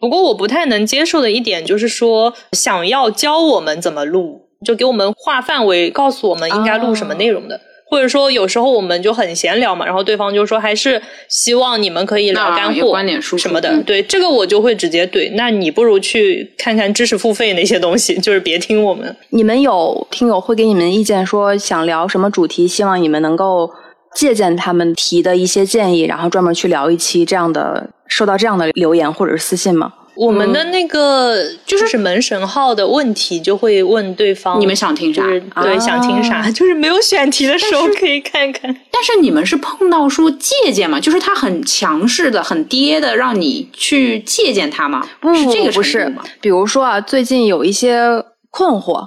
[0.00, 7.60] 不过我不太能接受的一点就是说，想要教我们怎么录，就给我们划范围，告诉我们应该录什么内容的。
[7.88, 13.68] 或者说，有时候我们就很闲聊嘛，然后对方就说还是希望你们可以聊干货、观点输出什么的。
[13.70, 19.14] 嗯对这个我就会直接怼，那你不如去看看知识付费那些东西，就是别听我们。
[19.30, 23.70] 你们有听友会给你们意见，说想聊什么主题，希望你们能够
[24.16, 29.92] 借鉴他们提的一些建议，然后专门去聊一期这样的，收到这样的留言或者是私信吗？
[30.16, 35.22] 我们的那个就是门神号的问题，就会问对方你们想听啥？
[35.22, 35.78] 就是对、啊。
[35.78, 38.74] 想听啥， 就是没有选题的时候可以看看。
[38.90, 45.06] 但是你们是碰到说借鉴嘛，就是他很强势的、很爹的，让你去借鉴他吗？
[45.20, 46.12] 不是这个不是。
[46.40, 48.00] 比如说啊，最近有一些
[48.50, 49.06] 困惑，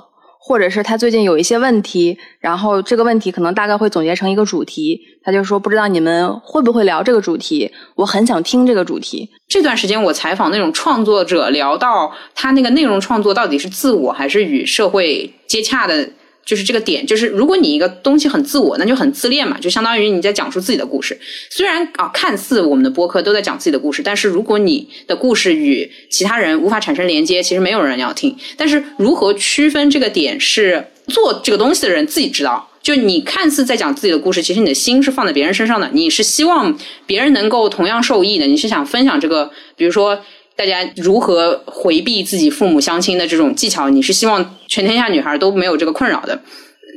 [0.50, 9.30] 或者是他最近有一些问题，然后这个问题可能大概会总结成一个主题，他就说不知道你们会不会聊这个主题，我很想听这个主题。
[9.48, 16.10] 这段时间我采访那种创作者，聊到他那个内容创作到底是自我还是与社会接洽的。
[16.50, 21.16] 就是这个点，就是如果你一个东西很自我，那就很自恋嘛，就相当于你在讲述自己的故事。
[21.48, 28.36] 虽然啊，看似我们的播客都在讲自己的故事，但是如果你的故事与其他人无法产生连接，其实没有人要听。
[28.58, 32.68] 但是如何区分这个点，是做这个东西的人自己知道。
[32.82, 40.20] 就你看似在讲自己的故事，其实你的心是放在别人身上的，你是希望别人能够同样受益的，你是想分享这个，比如说。
[40.60, 43.90] 大家如何回避自己父母相亲的这种技巧？
[43.90, 46.38] 你是希望全天下女孩都没有这个困扰的。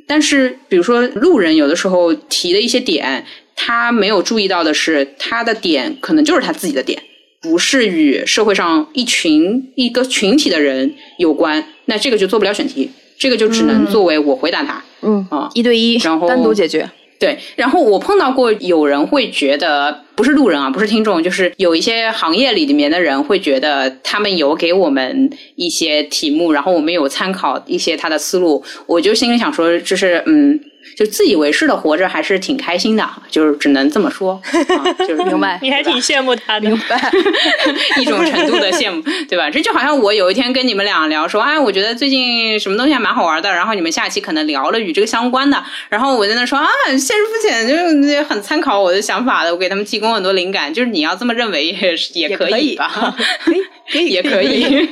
[0.05, 7.01] 但是，比如说路人有的时候提的一些点，他没有注意到的是，他的点可能就是他自己的点，
[7.40, 11.64] 不是与社会上一群一个群体的人有关。
[11.85, 14.83] 那这个就做不了选题，这个就只能作为我回答他。
[15.03, 16.90] 嗯啊，一对一，然后单独解决。
[17.23, 30.59] 对，然后我碰到过有人会觉得不是路人啊，不是听众，就是有一些行业里面的人会觉得他们有给我们一些题目，然后我们有参考一些他的思路，我就心里想说，就是嗯。
[30.97, 35.59] 就自以为是的活着还是挺开心的，就是只能这么说， 啊就是明白。
[35.62, 37.11] 你还挺羡慕他的，明白
[38.01, 39.49] 一种程度的羡慕，对吧？
[39.51, 53.14] 这就好像我有一天跟你们俩聊说，哎，我觉得最近什么东西还蛮好玩的，然后你们下期可能聊了与这个相关的，然后我在那说啊，现实肤浅，就是很参考我的想法的，我给他们提供很多灵感，就是你要这么认为也也可以吧？
[53.45, 54.90] 可以，可以， 也可以。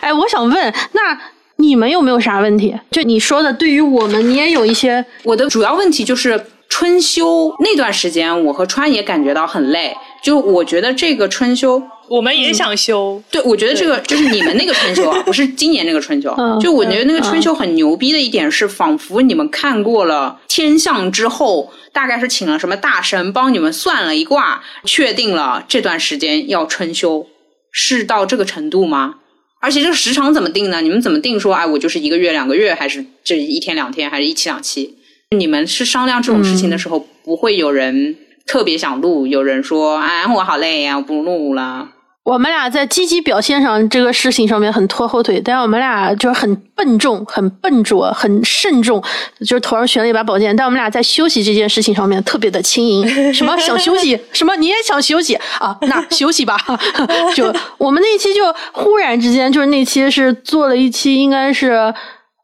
[0.00, 1.18] 哎，我想问那。
[1.56, 2.74] 你们有没有啥问题？
[2.90, 5.04] 就你说的，对于我们，你也有一些。
[5.22, 9.94] 我的主要问题就是春休那段时间，我和川也感觉到很累。
[10.22, 13.20] 就我觉得这个春休，我们也想休。
[13.30, 16.34] 对，我觉得这个就是你们那个春休啊， 不是今年那个春休。
[16.60, 27.26] 就我觉得那个春休很牛逼的一点是，仿佛你们看过了天象之后，大概是请了什么大神帮你们算了一卦，确定了这段时间要春休，
[27.72, 29.16] 是到这个程度吗？
[29.62, 30.80] 而且这个时长怎么定呢？
[30.80, 34.96] 你们怎么定说，哎，我就是一个月、两个月，还是这一天两天，还是一期两期？
[35.30, 41.92] 你们是商量这种事情的时候，不会有人特别想录，有人说，哎，我好累呀，我不录了。
[42.24, 49.02] 我们俩在积极表现上这个事情上面很拖后腿，但是我们俩就是很笨重、很笨拙、很慎重，
[49.40, 50.54] 就是头上悬了一把宝剑。
[50.54, 53.08] 但我们俩在休息这件事情上面特别的轻盈。
[53.34, 54.16] 什么想休息？
[54.32, 55.76] 什么你也想休息啊？
[55.82, 56.56] 那休息吧。
[57.34, 61.92] 就我们那期就忽然之间，就是那期是做了一期，应该是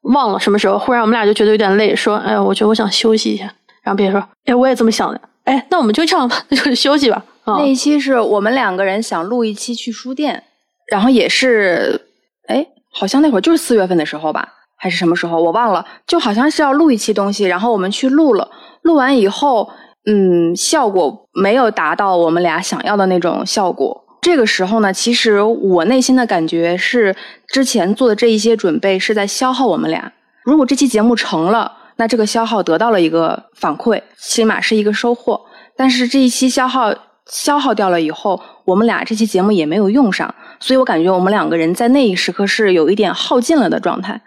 [0.02, 3.44] 忘了什么时候，忽然我们俩就觉得有点累，说：“哎呀，我觉得我想休息一下。”
[3.84, 7.22] 然后别人说：“哎，我也这么想的。”哎，那我们就这样吧，那就休息吧。
[7.56, 10.44] 那一期是我们两个人想录一期去书店，
[10.90, 12.00] 然后也是，
[12.48, 18.50] 哎，好像那会儿就是四月份的时候吧，还是什么时候我忘了，就好像是要录一期东西，然后我们去录了，
[18.82, 19.70] 录完以后，
[20.06, 24.04] 嗯，效果没有达到我们俩想要的那种效果。
[24.20, 27.14] 这个时候呢，其实我内心的感觉是，
[27.48, 30.12] 之前做的这一些准备是在消耗我们俩。
[30.44, 35.40] 如果这期节目成了，那这个消耗得到了一个反馈，起码是一个收获。
[35.76, 36.92] 但是这一期消耗。
[37.30, 44.20] 消耗掉了以后，我们俩这期节目也没有用上，所以我感觉我们两个人在那一时刻是有一点耗尽了的状态。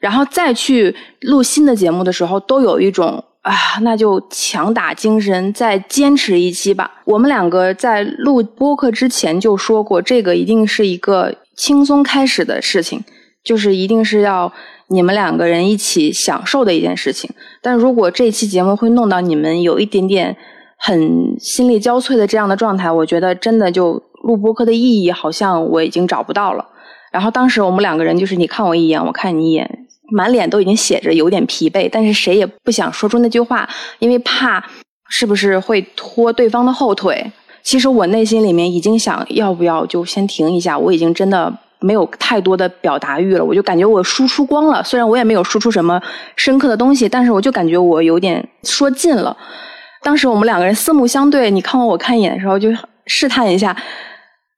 [0.00, 6.90] 然后再去录新的节目的时候，都有一种啊，那就强打精神，再坚持一期吧。
[7.06, 13.02] 我们两个在录播客之前就说过，这个一定是一个轻松开始的事情，
[13.42, 14.52] 就是一定是要
[14.88, 17.30] 你们两个人一起享受的一件事情。
[17.62, 20.36] 但如果这期节目会弄到你们有一点点。
[20.76, 26.66] 很心力交瘁的这样的状态，我觉得真的就录播课的意义好像我已经找不到了。
[27.10, 33.68] 然后当时我们两个人就是你看我一眼，我看你一眼，满脸都已经写着有点疲惫，但是谁也不想说出那句话，
[34.00, 34.64] 因为怕
[35.08, 37.32] 是不是会拖对方的后腿。
[37.62, 44.82] 其实我内心里面已经想要不要就先停一下，我已经真的没有太多的表达欲了，我就感觉我输出光了。
[44.82, 46.02] 虽然我也没有输出什么
[46.36, 49.36] 深刻的东西，但是我就感觉我有点说尽了。
[50.04, 52.68] 当时我们两个人四目相对，你看我我看一眼的时候，就
[53.06, 53.74] 试探一下，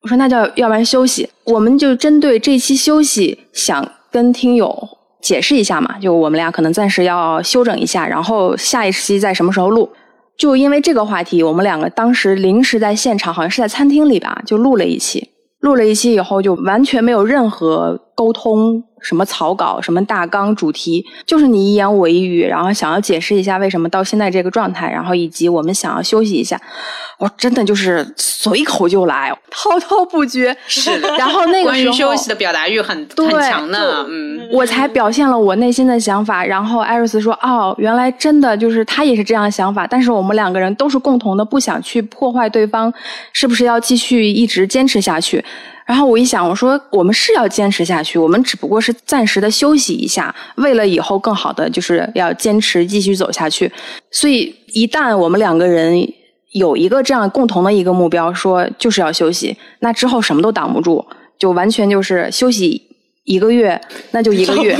[0.03, 4.89] 我说那叫要不然休息，我们就针对这期休息，想跟听友
[5.23, 9.89] 解释一下嘛，就我们俩可能暂时要休整一下，然后下一期在什么时候录？
[10.37, 15.31] 就因为这个话题，我们两个当时临时在现场，好像是在餐厅里吧，就录了一期，
[15.61, 26.59] 录了一期以后就完全没有任何沟通，什么草稿、什么大纲、主题，就是你一言我一语，然后想要解释一下为什么到现在这个状态，然后以及我们想要休息一下，
[27.19, 30.57] 我真的就是随口就来，滔滔不绝。
[30.67, 42.91] 是的， 然后那个关于时候休息的表达欲很对很强的，嗯，我才表现了我内心的想法，然后艾瑞斯说：“哦，原来真的就是他也是这样想法，但是我们两个人都是共同的，不想去破坏对方，
[43.35, 45.45] 是不是要继续一直坚持下去？”
[45.87, 53.71] 然后我一想，我说我们是要坚持下去，我们只不过是暂时的休息一下，为了以后更好的，就是要坚持继续走下去。
[54.11, 56.13] 所以一旦我们两个人
[56.51, 61.07] 有一个这样共同的一个目标，说就是要休息，那之后什么都挡不住，
[61.39, 62.83] 就完全就是休息
[63.23, 63.81] 一个月，
[64.11, 64.77] 那就一个月。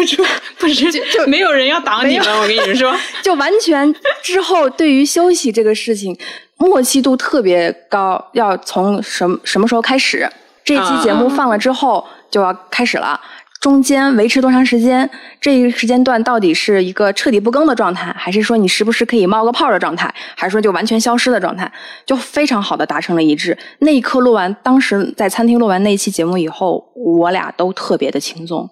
[0.59, 2.93] 不是 就就没有人要挡你们，我跟你们说，
[3.23, 6.19] 就完全之后对于休息这个事情
[6.57, 10.29] 默契度特别高，要从什么什么时候开始？
[10.67, 13.19] 这期节目放了之后就要开始了。
[13.61, 15.09] 中间维持多长时间？
[15.41, 21.71] 这一时间段到底是一个彻底不更的状态，还是说你时不时可以冒个泡的状态，还是说就完全消失的状态？
[22.05, 23.57] 就非常好的达成了一致。
[23.79, 28.69] 那一刻录完，当时在餐厅录完那一期节目以后，我俩都特别的轻松。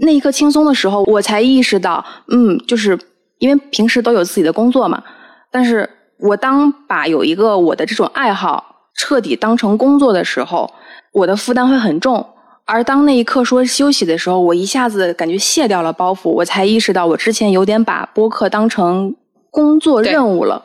[0.00, 2.98] 那一刻轻松的时候，我才意识到，嗯，就是
[3.38, 5.02] 因为平时都有自己的工作嘛，
[5.50, 5.88] 但是
[6.20, 10.72] 我当把有一个我的这种爱好彻底当成工作的时候，
[11.18, 12.24] 我的负担会很重。
[12.64, 19.14] 而当那一刻说休息的时候，我一下子感觉卸掉了包袱，我才意识到我之前有点把播客当成
[19.50, 20.62] 工作任务了，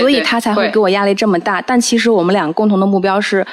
[0.00, 1.60] 所以他才会会给我压力这么大。
[1.60, 3.46] 但其实我们俩共同的目标是，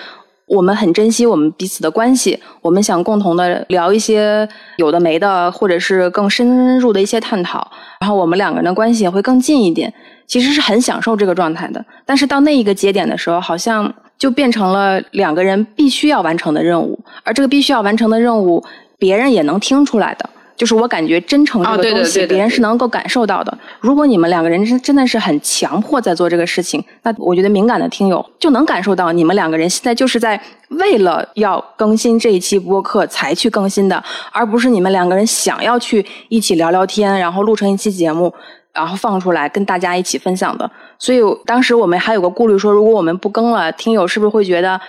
[0.47, 7.69] 我们很珍惜我们彼此的关系，我们想共同的聊一些有的没的，或者是更深入的一些探讨，
[7.99, 9.93] 然后我们两个人的关系也会更近一点。
[10.27, 18.63] 其实是很享受这个状态的，但是到那一个节点的时候，好像就变成了两个人必须要完成的任务，而这个必须要完成的任务，
[18.99, 20.29] 别人也能听出来的。
[20.55, 23.57] 就是我感觉真诚这个东西，别人是能够感受到的。
[23.79, 38.31] 如果你们两个人真真的是很强迫在做这个事情，那我觉得敏感的听友就能感受到你们两个人现在就是在为了要更新这一期播客才去更新的，而不是你们两个人想要去一起聊聊天，然后录成一期节目，
[38.73, 40.69] 然后放出来跟大家一起分享的。
[40.97, 44.79] 所以当时我们还有个顾虑说，如果我们不更了，听友是不是会觉得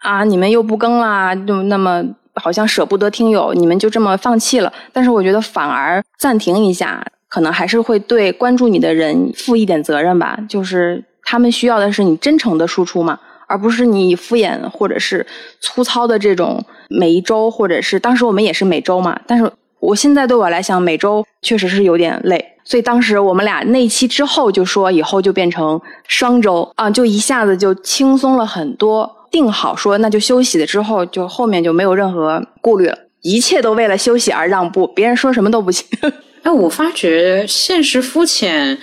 [0.00, 2.04] 啊，你们又不更啦，就那么
[2.34, 4.72] 好像舍不得听友，你们就这么放弃了？
[4.92, 10.36] 但是我觉得反而暂停一下，可能还是会对关注你的人负一点责任吧。
[10.48, 15.24] 就是他们需要的是你真诚的输出嘛，而不是你敷衍或者是
[15.60, 19.50] 粗糙的这种每一周，或者是当时我们也是每周嘛，但是
[19.82, 22.52] 我现在对我来讲，每周确实是有点累。
[22.64, 29.10] 所以当时我们俩那期之后就说，以后就变成双周啊，就一下子就轻松了很多。
[29.32, 35.84] 定好说那就休息了之后，就后面就没有任何顾虑了，一切都为了休息而让步，别人说什么都不行。
[36.44, 38.78] 哎，我发觉现实肤浅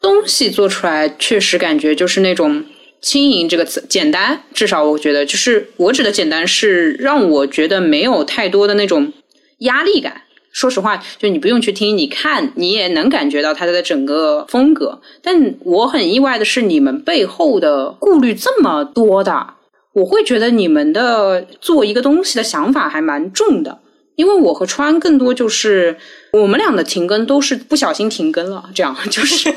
[0.00, 2.64] 东西做出来，确实感觉就是那种
[3.00, 9.12] 轻盈这个词简单，至少我觉得就是我指的简单是让我觉得没有太多的那种
[9.58, 10.22] 压力感。
[10.56, 14.98] 说实话，就你不用去听，你看你也能感觉到他的整个风格。
[15.22, 19.48] 但我很意外的是，你们背后的顾虑这么多的，
[19.92, 23.80] 我会觉得你们的做一个东西的想法还蛮重的。
[24.14, 25.94] 因为我和川更多就是
[26.32, 29.54] 我们俩的停更都是不小心停更了，这样就是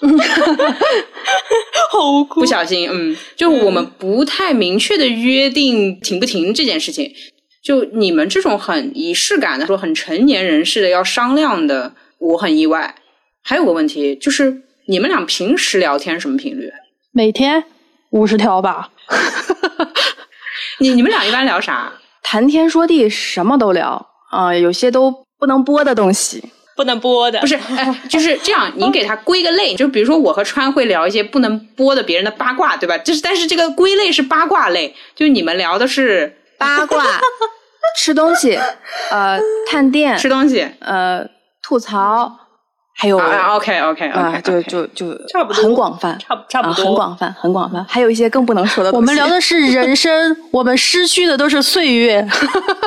[1.92, 7.12] 好酷不小心，嗯，就我们不太明确的约定停不停这件事情。
[7.64, 12.94] 就你们这种很仪式感的，说很成年人似的要商量的，我很意外。
[13.42, 16.70] 还有个问题就是，你们俩平时聊天什么频率？
[17.10, 17.64] 每天
[18.10, 18.90] 五十条吧。
[20.78, 21.90] 你你们俩一般聊啥？
[22.22, 26.42] 谈天说地，什么都聊啊、有些都不能播的东西。
[26.76, 28.70] 不能播的，不是，哎，就是这样。
[28.76, 32.98] 你给他归个类， 就比如说我和川会聊一些不能播的别人的八卦，对吧？
[32.98, 37.04] 就是，但是这个归类是八卦类，就你们聊的是八卦、
[37.98, 38.58] 吃东西、
[39.10, 39.38] 呃，
[39.70, 41.26] 探店、吃东西呃，
[41.62, 42.30] 吐槽，
[42.96, 43.54] 还有啊。
[43.56, 47.84] OK OK 啊 OK，就就就差不多很广泛，差不差不很广泛，很广泛。
[47.88, 48.90] 还有一些更不能说的。
[48.92, 52.26] 我们聊的是人生， 我们失去的都是岁月。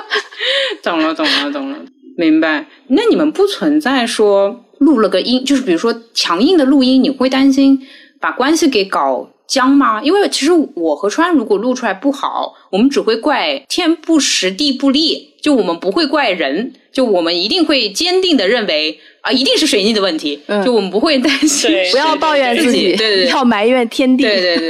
[0.84, 1.78] 懂了懂了懂了，
[2.18, 2.66] 明白。
[2.88, 7.80] 那你们不存在说录了个音，就是比如说强硬的录音，你会担心
[8.20, 10.02] 把关系给搞僵吗？
[10.04, 21.72] 因为其实我和川如果录出来不好，我们只会怪天不时地不利，就我们不会怪人，就我们一定会坚定的认为啊，一定是水逆的问题，嗯就我们不会担心。
[21.92, 24.24] 不要抱怨自己，对对对要埋怨天地。
[24.24, 24.70] 对对对，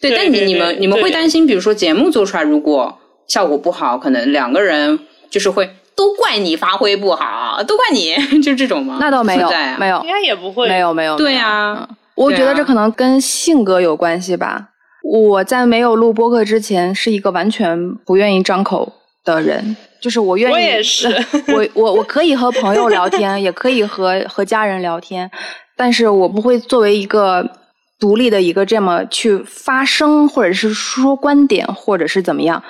[0.00, 4.98] 对，对 但你你们你们会担心，比如说节目做出来如果效果不好，可能两个人
[5.30, 8.98] 就是会都怪你发挥不好，都怪你， 就这种吗？
[9.00, 10.68] 那倒没有存在啊，没有应，该也不会。
[10.68, 11.16] 没有，没有。
[11.16, 14.68] 对呀，我觉得这可能跟性格有关系吧。
[15.02, 18.92] 我在没有录播客之前，是一个完全不愿意张口
[19.24, 21.08] 的人，就是我愿意，我也是
[21.48, 25.30] 我我我可以和朋友聊天，也可以和和家人聊天，
[25.76, 27.44] 但是我不会作为一个
[27.98, 32.62] 独立的一个这么去发声，或者是说观点，或者是怎么样。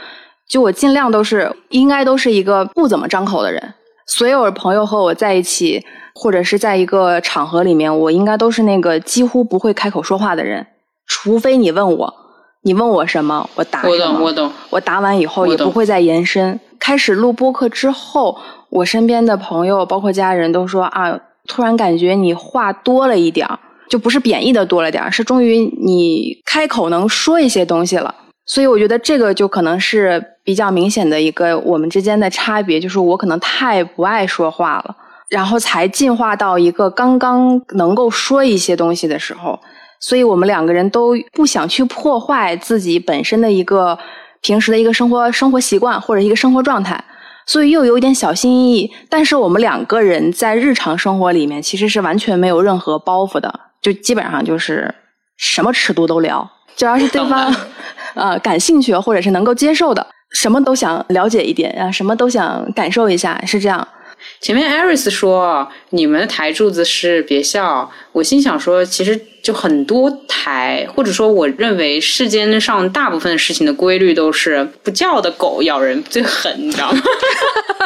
[0.48, 3.74] 就我尽量都是应该都是一个不怎么张口的人。
[4.06, 5.84] 所有的朋友和我在一起，
[6.14, 10.66] 或者是在一个场合里面，我应该都是那个几乎不会开口说话的人，
[11.06, 12.14] 除非你问我，
[12.62, 13.92] 你问我什么，我答什么。
[13.92, 14.52] 我懂，我懂。
[14.70, 16.58] 我答完以后也不会再延伸。
[16.78, 18.36] 开始录播客之后，
[18.68, 23.58] 我身边的朋友包括家人都说啊，突然感觉你话多了一点儿，
[23.88, 28.14] 就不是贬义的多了点儿，是终于你开口能说一些东西了。
[28.44, 34.96] 所以我觉得这个就可能是比较明显的一个我们之间的差别，就是我可能太不爱说话了，
[35.32, 39.58] 然后才进化到一个刚刚能够说一些东西的时候。
[39.98, 43.96] 所以我们两个人都不想去破坏自己本身的一个
[44.40, 47.02] 平时的一个生活生活习惯或者一个生活状态，
[47.46, 48.92] 所以又有一点小心翼翼。
[49.08, 54.92] 但是我们两个人在日常生活里面其实是完全没有任何包袱的，就基本上就是
[55.36, 57.54] 什么尺度都聊，只要是对方
[58.14, 63.86] 呃感兴趣或者是能够接受的，什么都想了解一点啊，什么都想感受一下，是这样。
[64.40, 77.02] 前面 Aris 说你们的台柱子是别笑，我心想说，其实就很多台，或者说我认为世间上大部分事情的规律都是不叫的狗咬人最狠，你知道吗？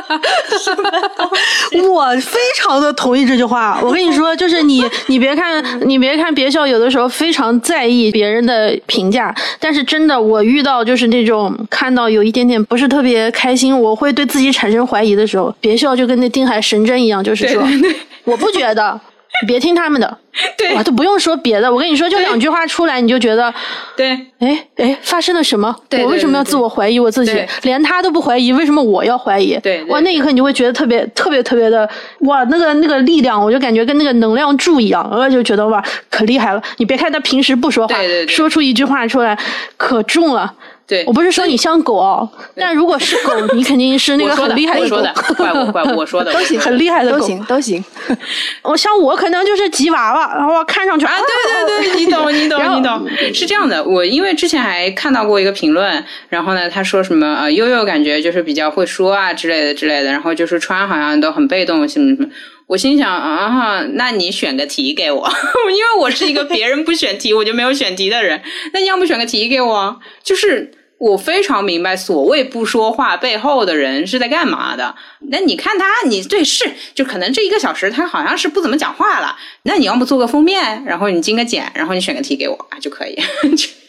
[1.90, 3.80] 我非常的同意这句话。
[3.82, 17.62] 我跟你说，就是你，你别看，你别看别笑，有的时候非常在意别人的评价，但是真的，我遇到就是那种看到有一点点不是特别开心，我会对自己产生怀疑的时候，别笑就跟那定海神针一样，就是说，
[18.24, 19.00] 我不觉得。
[19.42, 20.18] 你 别听他们的，
[20.56, 21.72] 对哇，都不用说别的。
[21.72, 23.52] 我跟你说，就两句话出来，你就觉得，
[23.96, 25.74] 对，哎哎，发生了什么？
[25.88, 27.44] 对对我为什么要自我怀疑我自己？
[27.62, 29.58] 连他都不怀疑，为什么我要怀疑？
[29.62, 31.88] 对对哇，那一刻你就会觉得特别特别特别的
[32.20, 36.62] 哇，那个那个力量，我就感觉跟那个能量柱一样，我就觉得哇，可厉害了。
[36.78, 37.96] 你别看他平时不说话，
[38.28, 39.38] 说出一句话出来，
[39.76, 40.52] 可重了。
[40.86, 47.84] 对我不是说你像狗哦，但如果是狗，你肯定是那个很厉害狗我说的，怪我怪我说的， 都行，很厉害的狗都行，都行。
[48.62, 53.82] 我像我可能就是吉娃娃，然后看上去啊，对对对，你懂你懂 你懂，是这样的。
[53.82, 62.28] 我因为之前还看到过一个评论，然后呢，他说什么呃，悠悠感觉就是比较会说啊之类的之类的，然后就是穿好像都很被动什么什么。
[62.66, 65.28] 我心想啊哈，那你选个题给我，
[65.70, 68.42] 因为我是一个别人不选题我就没有选题的人，
[68.72, 70.00] 那你要不选个题给我？
[70.24, 74.94] 就是我非常明白所谓不说话背后的人是在干嘛的。
[75.30, 79.36] 那你看他，你对是，就可能这一个小时他好像是不怎么讲话了。
[79.62, 83.16] 那你要么做个封面，然后你精个简，然后你选个题给我就可以。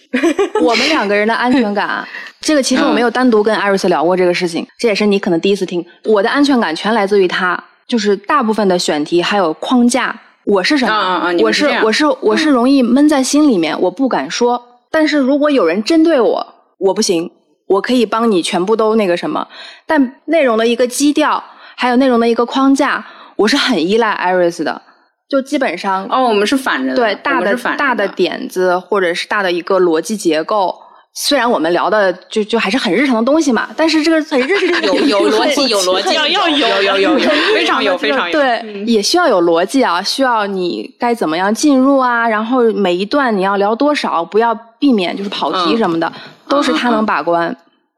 [0.62, 2.08] 我们两个人的安全感，啊
[2.40, 5.86] 这个其实我没有单独跟艾瑞斯聊过这个事情，这也是你可能第一次听。
[6.06, 10.94] 我的安全感全来自于他，就是大部分的选题还有框架，我是什么？
[10.94, 14.62] 啊啊我是我是我是容易闷在心里面，我不敢说。
[14.92, 16.48] 但是如果有人针对我，
[16.80, 17.32] 我不行，
[17.68, 19.48] 我可以帮你全部都那个什么。
[19.86, 21.44] 但内容的一个基调，
[21.76, 23.06] 还有内容的一个框架，
[23.38, 24.82] 我是很依赖 Iris 的。
[25.30, 30.74] 就基本上哦，我们是反着的，对大的大的点子，或者是大的一个逻辑结构。
[31.20, 38.40] 虽然我们聊的就就还是很日常的东西嘛，但是这个很日常有有 逻辑，有逻辑，要要有有有有有，非常有 非常有。
[38.40, 46.12] 对，也需要有逻辑啊，需要你该怎么样进入啊，然后每一段你要聊多少，不要避免就是跑题嗯什么的，
[46.48, 47.56] 都是他能把关。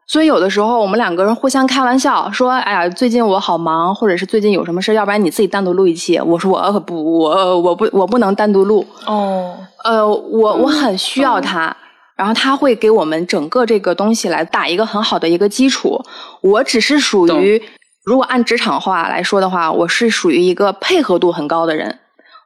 [0.07, 11.75] 所以有的时候我们两个人互相开玩笑说：“哎呀，最近我好忙，或者是最近有什么事，要不然你自己单独录一期。”我说：“我可不，我我不我不能单独录。”哦，呃，我我很需要他，
[12.19, 15.97] 然后他会给我们整个这个东西来打一个很好的一个基础。
[16.41, 17.63] 我只是属于，
[18.03, 21.99] 如果按职场话来说的话，我是属于一个配合度很高的人。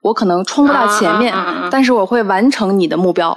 [0.03, 1.34] 我可能冲不到前面，
[1.71, 3.36] 但是我会完成你的目标，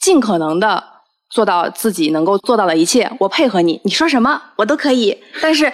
[0.00, 0.82] 尽可能的
[1.28, 3.12] 做到自己能够做到的一切。
[3.18, 5.70] 我配合你，你说什么我都可以，但是。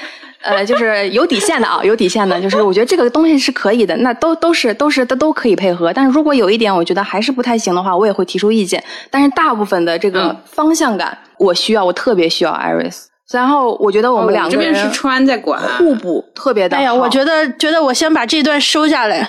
[0.47, 5.93] 呃，就是有底线的啊，有底线的，就是我觉得这个东西是可以的，那都都是都是都都可以配合。
[5.93, 8.83] 但是如果有一点我觉得还是不太行的话，我也会提出意见。
[9.11, 13.07] 但是大部分的这个嗯方向感，我需要，我特别需要 Iris。
[13.33, 16.81] 然后我觉得我我们两个人这边是川在管，互补特别的好。
[16.81, 19.29] 哎呀，我觉得觉得我先把这段收下来，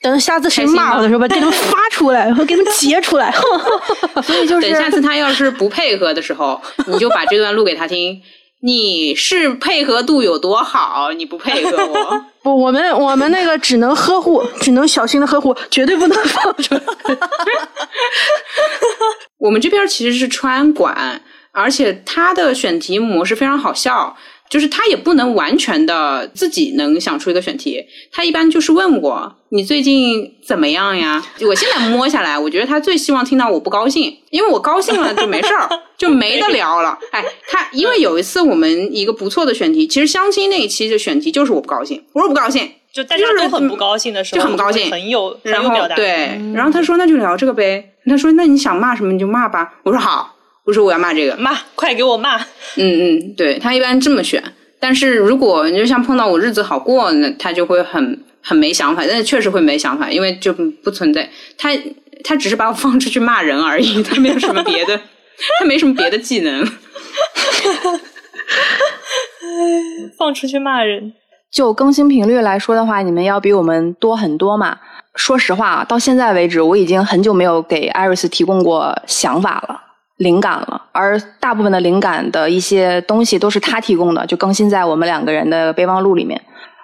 [0.00, 3.32] 等下次谁骂我的时候，把这段发出来，我给他们截出来。
[4.24, 8.20] 所以就是等下次他要是不配合的时候，你就把这段录给他听。
[8.66, 11.12] 你是配合度有多好？
[11.12, 16.82] 你不配合我， 不，我们我们那个只能呵护， 只能小心的呵护，绝对不能放出来。
[19.38, 24.16] 我们这边其实是川管，而且他的选题模式非常好笑。
[24.48, 31.24] 就是他也不能完全的自己能想出一个选题，他一般就是问我你最近怎么样呀？
[31.46, 35.68] 我现在摸下来，我觉得他最希望听到我不高兴，因为我高兴了就没事儿，
[35.98, 36.98] 就没得聊了。
[37.12, 45.96] 哎，他因为有一次我们一个不错的选题，其实相亲那一期的选题就是我不高兴，我说不高兴，就大家都很不高兴的时候，就很不高兴，很有很然后有表达。
[45.96, 50.35] 对，然后他说那就聊这个呗，他说那你想骂什么你就骂吧，我说好，
[50.66, 52.36] 我说我要骂这个，骂，快给我骂！
[52.76, 54.42] 嗯嗯，对他一般这么选，
[54.80, 61.70] 但是如果你就像碰到我日子好过，那他就会很很没想法，但是确实会没想法，因为就不存在他
[62.24, 65.00] 他只是把我放出去骂人而已，他没有什么别的，
[65.60, 66.66] 他没什么别的技能。
[70.18, 71.12] 放出去骂人，
[71.50, 74.78] 就更新频率来说的话，你们要比我们多很多嘛。
[75.14, 79.80] 说实话，到现在为止，我已经很久没有给艾瑞斯提供过想法了、
[80.16, 86.40] 灵感了，而大部分的灵感的一些东西都是他提供的，就更新在我们两个人的备忘录里面。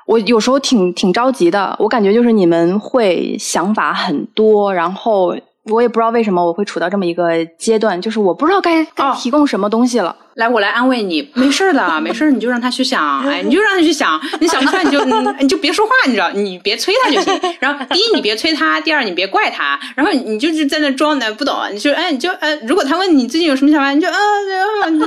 [0.07, 5.35] 我有时候挺挺着急的，我感觉就是你们会想法很多，然后
[5.71, 10.15] 我也不知道为什么我会处到这么一个阶段，就是我不知道该该哦提供什么东西了。
[10.35, 17.41] 来，我来安慰你， 没事的，没事，你就让他去想， 哎，你就让他去想，你想不出来你就 你你就别说话，你知道，你别催他就行。
[17.61, 24.17] 然后第一你别催他，第二你别怪他，然后你就是在那装的不懂，你就哎你就呃，如果他问你最近有什么想法，你就啊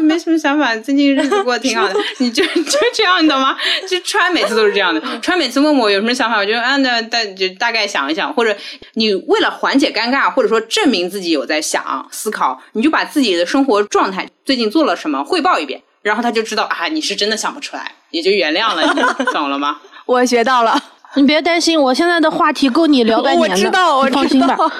[0.01, 3.55] 没什么想法，最近日子过得挺好的，你就就这样，你懂吗？
[3.89, 8.55] 就川每次都是这样的，川每次问我有什么想法，我就啊那大就大概想一想，或者
[8.93, 15.81] 你为了缓解尴尬，或者说证明自己有在想思考，你就把自己的生活状态最近做了什么汇报一遍。
[16.01, 19.77] 然后他就知道啊，你是真的想不出来，也就原谅了你， 懂了吗？
[20.05, 20.79] 我学到了，
[21.15, 24.71] 你别担心，我现在的话题够你聊半年的，我知道我你放心吧知道。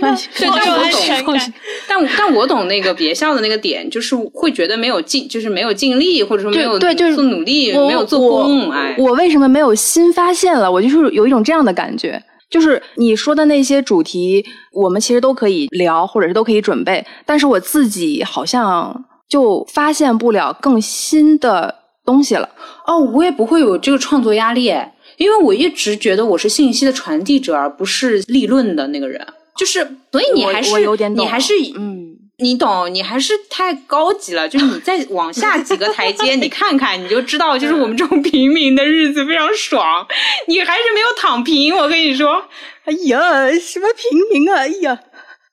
[0.00, 0.84] 放心对，但我
[1.28, 1.40] 懂，
[1.88, 10.70] 但但我懂那个别笑的那个点，就是会觉得没有尽，就是没有尽力，或者说没有对，就是做努力，没有做工，哎，我为什么没有新发现了？
[10.70, 21.74] 我就是有一种这样的感觉，就是你说的那些主题，我们其实都可以聊，或者是都可以准备，但是我自己好像就发现不了更新的
[22.04, 22.48] 东西了。
[22.86, 29.26] 哦，我也不会有这个创作压力，哎因为我一直觉得我是信息的传递者，而不是立论的那个人。
[29.56, 30.70] 就是，所以你还是
[31.08, 34.48] 你还是嗯，你懂，你还是太高级了。
[34.48, 40.06] 就是你再往下几个台阶， 你看看，你就知道，就是我们这种平民的日子非常爽。
[40.46, 42.40] 你还是没有躺平，我跟你说，
[42.84, 44.58] 哎呀，什么平民啊！
[44.58, 45.00] 哎呀，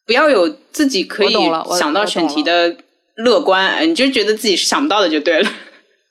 [0.05, 1.33] 不要有自己可以
[1.79, 2.77] 想到选题的
[3.23, 5.51] 乐观，哎你就觉得自己是想不到的就对了。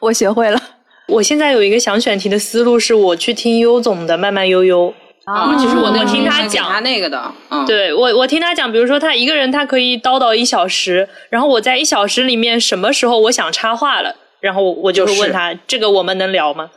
[0.01, 0.61] 我学会了
[1.09, 4.93] 我现在有一个想选题的思路，是我去听优总的《慢慢悠悠》。
[5.25, 16.71] 啊，其实我我听他讲他他那个的，嗯，对我，我听他讲，比如说他一个人他可以叨叨一小时，然后我在一小时里面什么时候我想插话了，然后我就会问他这个我们能聊吗？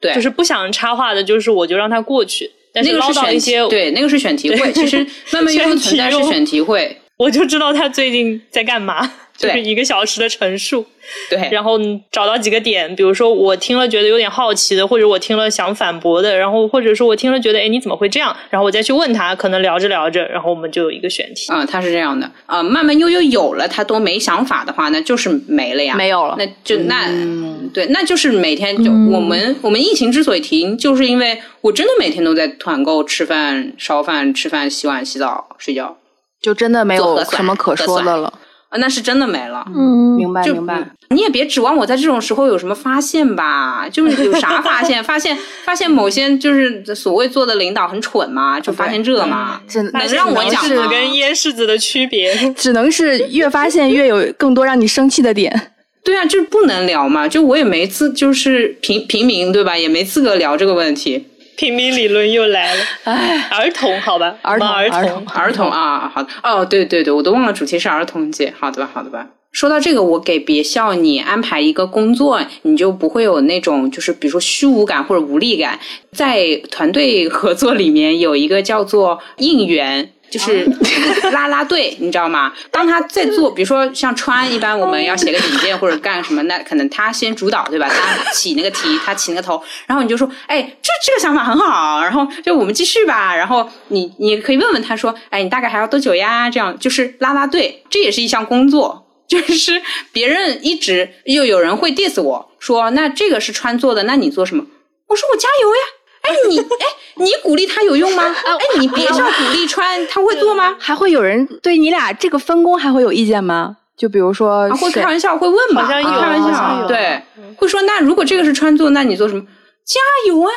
[0.00, 4.72] 对，就是不想插话的，就是我就让他过去，但那个唠是选叨一些，对，那个是选题会。
[4.72, 10.84] 其实慢慢悠悠存在是选题会，我就知道他最近在干嘛，就是一个小时的陈述，
[11.30, 11.78] 对，然后
[12.12, 21.50] 找到几个点，比如说我听了觉得有点好奇的，或者我听了想反驳的，然后或者说我听了觉得哎你怎么会这样，然后我再去问他，可能聊着聊着，然后我们就有一个选题。
[21.50, 27.70] 啊、他是这样的，呃，慢慢悠悠有了，他都没想法的话，那就是没了呀，没有了那就那、嗯。
[27.72, 29.10] 对，那就是每天就、嗯。
[29.10, 35.96] 我们我们疫情之所以停，就是因为我真的每天都在团购、吃饭、烧饭、吃饭、洗碗、洗澡、睡觉。
[36.42, 38.32] 就真的没有什么可说的了。
[38.70, 39.64] 啊，那是真的没了。
[39.74, 40.78] 嗯，明白明白。
[40.80, 45.02] 嗯你也别指望我在这种时候有什么发现吧，就是有啥发现？
[45.02, 50.86] 发现发现某些就是所谓做的领导很蠢嘛，就发现这嘛，只能让我讲是吗？
[50.88, 52.32] 跟椰柿子的区别。
[52.56, 55.72] 只能是越发现越有更多让你生气的点。
[56.04, 59.76] 对啊，就是不能聊嘛，就我也没资，就是平平民对吧？
[59.76, 61.26] 也没资格聊这个问题。
[61.60, 69.26] 平民理论又来了，唉，儿童好吧，儿童儿儿童儿童啊，好的，哦，对对对，我都忘了主题是儿童节，好的吧，好的吧。
[69.52, 75.78] 说到这个，我给别校你安排一个工作，你就不会有那种就是比如说虚无感或者无力感。
[76.12, 80.12] 在团队合作里面有一个叫做应援。
[80.30, 80.64] 就是
[81.34, 82.52] 拉拉队，你知道吗？
[82.70, 87.88] 当他在做，比如说像川，一般我们要写个引荐或者干什么，那可能他先主导，对吧？
[87.88, 93.34] 他起那个题，他起那个头，然后你就说，哎，这这个想法很好，然后就我们继续吧。
[93.34, 96.48] 然后你你可以问问他说，哎，你大概还要多久呀？
[96.48, 99.04] 这样就是拉拉队，这也是一项工作。
[99.30, 99.80] 就是
[100.12, 104.66] 别人一直又有人会 diss 我说，那这个是川做的，那你做什么？
[105.06, 105.80] 我说我加油呀。
[106.22, 108.24] 哎，你哎，你鼓励他有用吗？
[108.44, 110.76] 哎，你别叫鼓励穿，他会做吗？
[110.80, 113.76] 还会有人对你俩这个分工还会有意见吗？
[113.96, 115.84] 就比如说，会开玩笑，会问吧？
[115.84, 117.22] 好像有开玩笑，对，
[117.56, 119.42] 会说那如果这个是穿做，那你做什么？
[119.90, 120.48] 加油啊！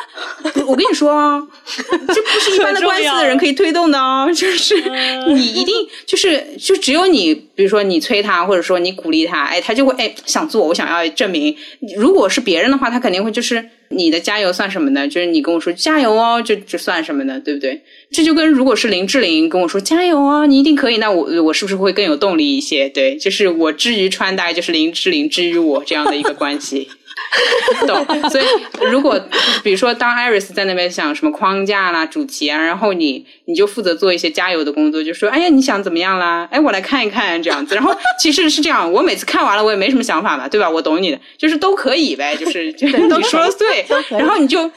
[0.64, 4.76] 我跟你说啊， 这不是一般的关系的人可以推动的哦，就是
[5.34, 5.74] 你一定
[6.06, 11.56] 就是就只有你，比如说你催他，或者说你鼓励他，哎，他就会哎想做，我想要证明。
[11.96, 15.08] 如果是别人的话，他肯定会就是你的加油算什么呢？
[15.08, 17.40] 就是你跟我说加油哦，就就算什么呢？
[17.44, 17.82] 对不对？
[18.12, 22.88] 这就跟如果是林志玲跟我说加油啊，你一定可以，那我我是不是会更有动力一些？
[22.88, 26.88] 对，就是我至于川，大概就是林志玲至于我这样的一个关系。
[27.86, 28.44] 懂，所以
[28.90, 29.18] 如果
[29.62, 36.48] 比如说当 Iris 在那边想什么框架啦、主题啊，然后你你就负责做一些加油的工作，就说哎呀你想怎么样啦？
[36.50, 37.74] 哎我来看一看这样子。
[37.74, 40.68] 然后其实是这样，我每次看完了我也没什么想法嘛，对吧？
[40.68, 43.84] 我懂你的，就是都可以呗，就是你说的对。
[44.10, 44.70] 然后你就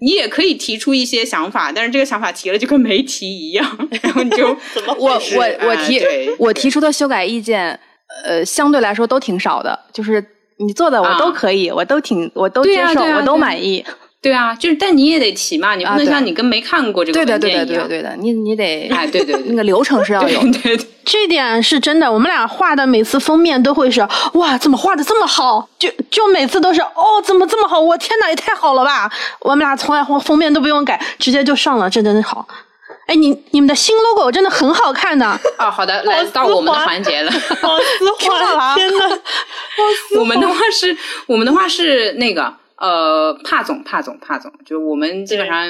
[0.00, 3.88] 你也可以提出一些想法，但是这个想法提了就跟没提一样。
[4.02, 4.48] 然后你就
[4.98, 6.00] 我我我提
[6.38, 7.78] 我提出的修改意见，
[8.24, 10.24] 呃相对来说都挺少的，就是。
[10.66, 13.84] 你做的我都可以，我都挺，我都接受，我都满意。
[14.20, 17.66] 对啊，就是但你也得提嘛，你不能像你跟没看过这个文件一样。
[17.66, 20.40] 对的，对的，对的，对的，你你得哎，对 对，那个流程是要有。
[20.62, 22.10] 对，这点是真的。
[22.10, 24.00] 我们俩画的每次封面都会是
[24.32, 25.68] 哇，怎么画的这么好？
[25.78, 27.78] 就就每次都是哦，怎么这么好？
[27.78, 29.12] 我天哪，也太好了吧！
[29.40, 32.48] 我们俩从来封封面都不用改，直接就上了，这真的好。
[33.06, 35.26] 哎，你你们的新 logo 真的很好看的
[35.58, 35.70] 啊！
[35.70, 37.30] 好的，来到我们的环节了，
[37.60, 39.20] 好丝滑， 天呐，
[40.18, 40.96] 我们的话是，
[41.26, 45.66] 我们的话是那个呃，帕总，帕总，帕总，就我们基本上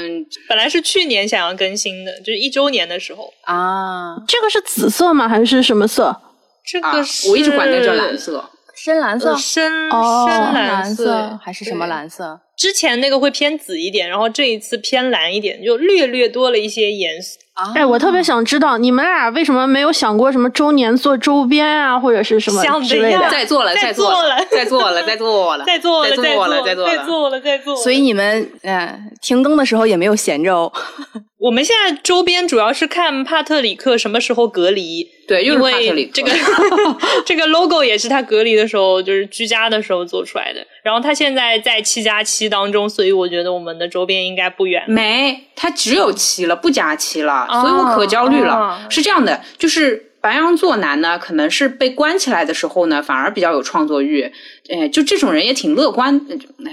[0.48, 4.16] 本来是去年想要更新的，就是一周年的时候啊。
[4.26, 5.28] 这个是紫色吗？
[5.28, 6.16] 还是什么色？
[6.64, 12.40] 这个是我一直管它叫蓝色，深蓝色，深深蓝色还是什么蓝色？
[12.56, 17.38] 之前那个会偏紫一点，然后这一次偏蓝一点，就略略多了一些颜色。
[17.54, 23.30] 啊哎，我特别想知道你们俩为什么没有想过什么周年做周边啊，或者是什么之类的？
[23.30, 27.80] 在做了，在做了，在做了，在做了， 在做了，在做了，在做了，在做了。
[27.80, 30.72] 所以你们嗯，停更的时候也没有闲着哦。
[31.38, 36.30] 我们现在周边主要是看帕特里克什么时候隔离，对，因为这个
[37.24, 40.64] 这个 logo 也是他隔离的时候，就是居家的时候做出来的。
[40.82, 44.84] 然后他现在在七加七当中，所以我觉得我们的周边应该不远。
[44.86, 48.86] 没，他只有七了，不加七了，所以我可焦虑了。
[48.90, 54.32] 是这样的，就是白羊座男呢，可能是被关起来的时候呢，反而比较有创作欲。
[54.70, 56.18] 哎，就这种人也挺乐观，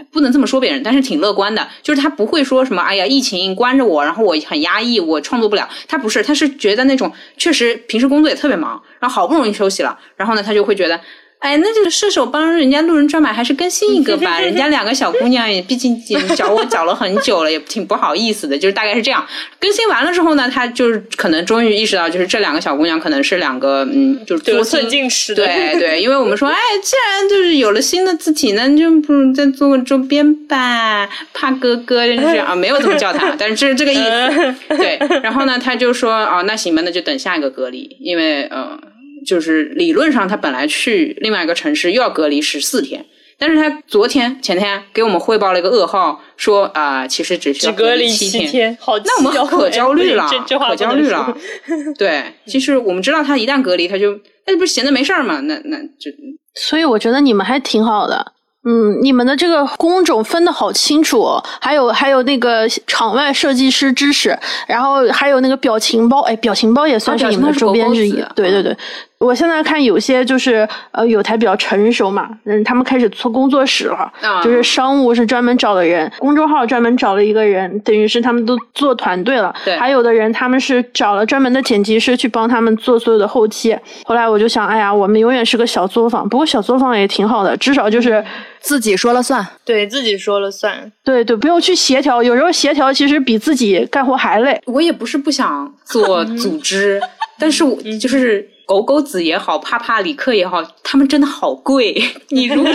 [0.09, 1.67] 不能这么说别人，但是挺乐观的。
[1.81, 5.67] 就是他不会说什么，哎呀，疫情关着我，然后我很压抑，我创作不了。
[5.85, 11.01] 他不是，他是觉得那种确实平时工作也特别忙，然后好不容易休息了，然后呢，他就会觉得。
[11.41, 14.39] 哎，那这个射手帮人家路人转买，还是更新一个吧。
[14.41, 15.99] 人家两个小姑娘也，毕竟
[16.35, 18.55] 找我找了很久了，也挺不好意思的。
[18.55, 19.25] 就是大概是这样。
[19.59, 25.43] 更新完了之后呢，他就是可能终于意识到，就是这两个小姑娘可能是两个，嗯，就是得寸进尺的。
[25.43, 31.09] 对 对，因为我们说，哎，既然就是有了新的字体，那就不如再做个周边吧。
[31.33, 34.55] 怕哥哥就是啊，没有这么叫他， 但是这是这个意思。
[34.77, 38.79] 对，然后呢，他就说，哦，那行吧，那就等下一个隔离，因为嗯。
[39.25, 43.05] 就是理论上，他本来去另外一个城市又要隔离十四天，
[43.37, 51.35] 但是他昨天前天给我们汇报了一个噩耗，说啊，其实只需要隔离七天，好，那我们可焦虑了，可焦虑了。
[51.97, 56.11] 对，其实我们知道他一旦隔离，他就那不是闲着没事儿嘛，那那就，
[56.55, 58.33] 所以我觉得你们还挺好的。
[58.63, 61.25] 嗯，你们的这个工种分的好清楚，
[61.59, 68.77] 还有还有那个场外设计师知识，然后还有那个表情包，哎，表情包也算是你们的周边之一，对对对。
[69.21, 74.11] 我现在看有些就是呃有台比较成熟嘛，嗯，他们开始做工作室了，
[74.43, 79.53] 就是商务是专门找的人，公众号专门找了一个人，等于是他们都做团队了。
[79.63, 83.77] 对，还有的人他们是找了专门的剪辑师去帮他们做所有的后期。
[84.03, 88.25] 后来我就想，哎呀，我们永远是个小作坊，不过小作坊也挺好的，至少就是
[88.59, 94.59] 自己说了算，对自己说了算，对对，不用去协调，有时候协调其实比自己干活还累。
[94.65, 96.99] 我也不是不想做组织，
[97.37, 98.49] 但是我就是。
[98.71, 102.01] 狗狗子也好，帕帕里克也好，他们真的好贵。
[102.29, 102.71] 你如果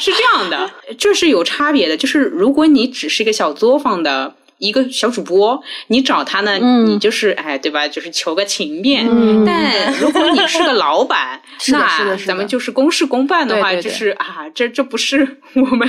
[0.00, 0.68] 是这样的，
[0.98, 1.96] 这是有差别的。
[1.96, 7.86] 就是如果你只是一个小作坊的一个小主播，你找他呢，你就是哎，对吧？
[7.86, 9.06] 就是求个情面。
[9.46, 15.88] 但如果你是个老板， 那咱们就是公事公办的话，就是啊，这这不是我们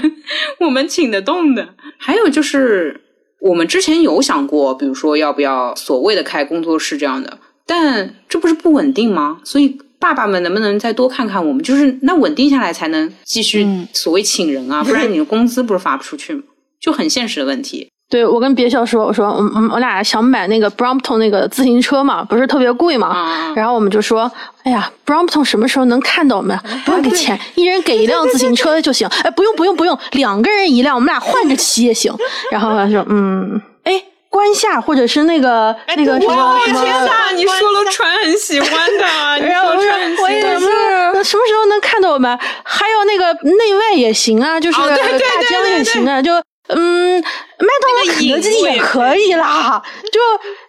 [0.60, 1.70] 我们请得动的。
[1.98, 3.02] 还有就是，
[3.42, 7.40] 我们之前有想过，比如说要不要所谓的开工作室这样的。
[7.70, 9.38] 但这不是不稳定吗？
[9.44, 11.62] 所以爸爸们能不能再多看看我们？
[11.64, 16.42] 就是那稳定下来才能继续嗯所谓请人啊， 不然你的工资不是发不出去吗？
[16.82, 17.88] 就很现实的问题。
[18.10, 24.32] 对我跟别校说，我说我们我俩想买那个 Brompton 那个自行车嘛，不是特别贵嘛，啊然后我们就说，
[24.64, 26.58] 哎呀，Brompton 什么时候能看到我们？
[26.86, 29.08] 不用给钱，一人给一辆自行车就行。
[29.24, 32.12] 哎，不用不用不用，两个人一辆，我们俩换着骑也行。
[32.52, 36.84] 然后他说，嗯，哎，关下或者是那个那个什么什么。
[36.84, 39.06] 哪，你说了船很喜欢的，
[39.42, 39.92] 你然后我说
[40.24, 42.38] 我也是，什么时候能看到我们？
[42.64, 46.32] 还有那个内外也行啊，就是哦对对对大江也行啊，就
[46.70, 49.82] 嗯，麦当劳、肯德基也可以啦。
[50.12, 50.20] 就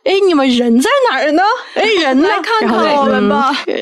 [0.04, 1.42] 哎，你们人在哪儿呢？
[1.74, 2.28] 哎，人呢？
[2.32, 3.54] 来看看我们吧。
[3.66, 3.74] 嗯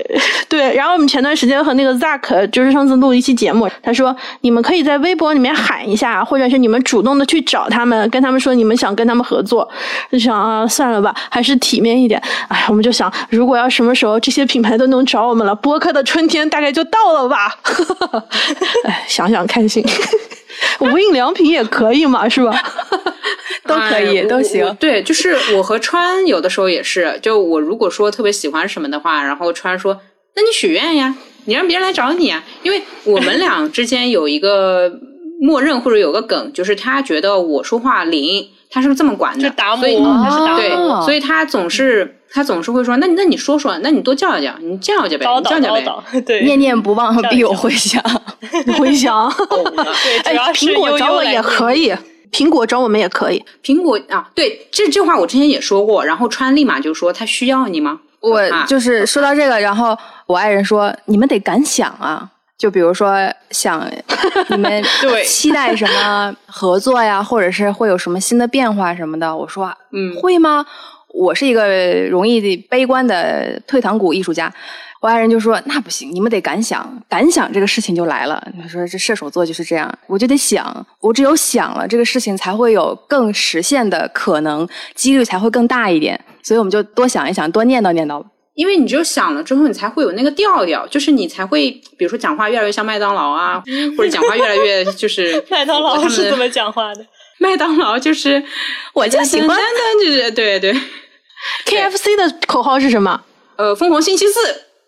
[0.48, 9.68] 对，然后我们前段时间和那个 Zack，就是上次录一期节目，他说你们可以在微博里面喊一下，或者是你们主动的去找他们，跟他们说你们想跟他们合作。
[10.10, 12.20] 就想啊，算了吧，还是体面一点。
[12.48, 17.54] 哎，我们就想，如果要什么时候这些品牌都能找我们了，播客的春天大概就到了吧。
[18.84, 19.84] 哎，想想开心。
[20.80, 22.62] 无印良品也可以嘛，是吧？
[23.66, 24.74] 都可以，都行。
[24.80, 30.00] 对，就是我和川有的时候也是，就我如果说特别喜欢什么的话，然后川说
[30.34, 34.90] ：“那你许愿呀，你让别人来找你啊。”因为我们俩之间有一个
[35.40, 48.02] 默认或者有个梗，就是他觉得我说话灵，他是这么管的，就打我，所以他是达对哦，所以他总是他总是会说：“那那你说说，那你多叫一叫，你叫一叫呗，叨叨你叫叫呗。”叨叨，对，念念不忘必有回响。
[48.78, 49.32] 回响。
[50.24, 51.94] 对，苹果找我也可以，
[52.30, 53.44] 苹果找我们也可以。
[53.64, 58.00] 苹果啊，对，这这话我之前也说过，然后川立马就说他需要你吗？
[58.20, 63.14] 我啊就是说到这个，然后我爱人说：“你们得敢想啊！”就比如说
[63.52, 63.88] 想
[64.50, 70.66] 你们对期待什么合作呀，或者是会有什么新的变化什么的，我说嗯，会吗？
[71.14, 71.68] 我是一个
[72.08, 74.52] 容易悲观的退堂鼓艺术家。
[75.00, 86.20] 我爱人就说：“那不行，你们得敢想，敢想这个事情就来了。”他说：“这射手座就是这样，我就得想，我只有想了，这个事情才会有更实现的可能，几率才会更大一点。
[86.42, 88.28] 所以我们就多想一想，多念叨念叨吧。
[88.54, 93.62] 因为你只有想了之后，你才会有那个调调，就是你才会，比如说讲话越来越像麦当劳啊，
[93.96, 97.06] 或者讲话越来越就是 麦当劳是怎么讲话的？
[97.40, 98.42] 麦当劳就是
[98.92, 99.56] 我就喜欢
[100.04, 100.74] 就是 对对
[101.66, 103.22] ，KFC 的口号是什么？
[103.56, 104.40] 呃，疯狂星期四。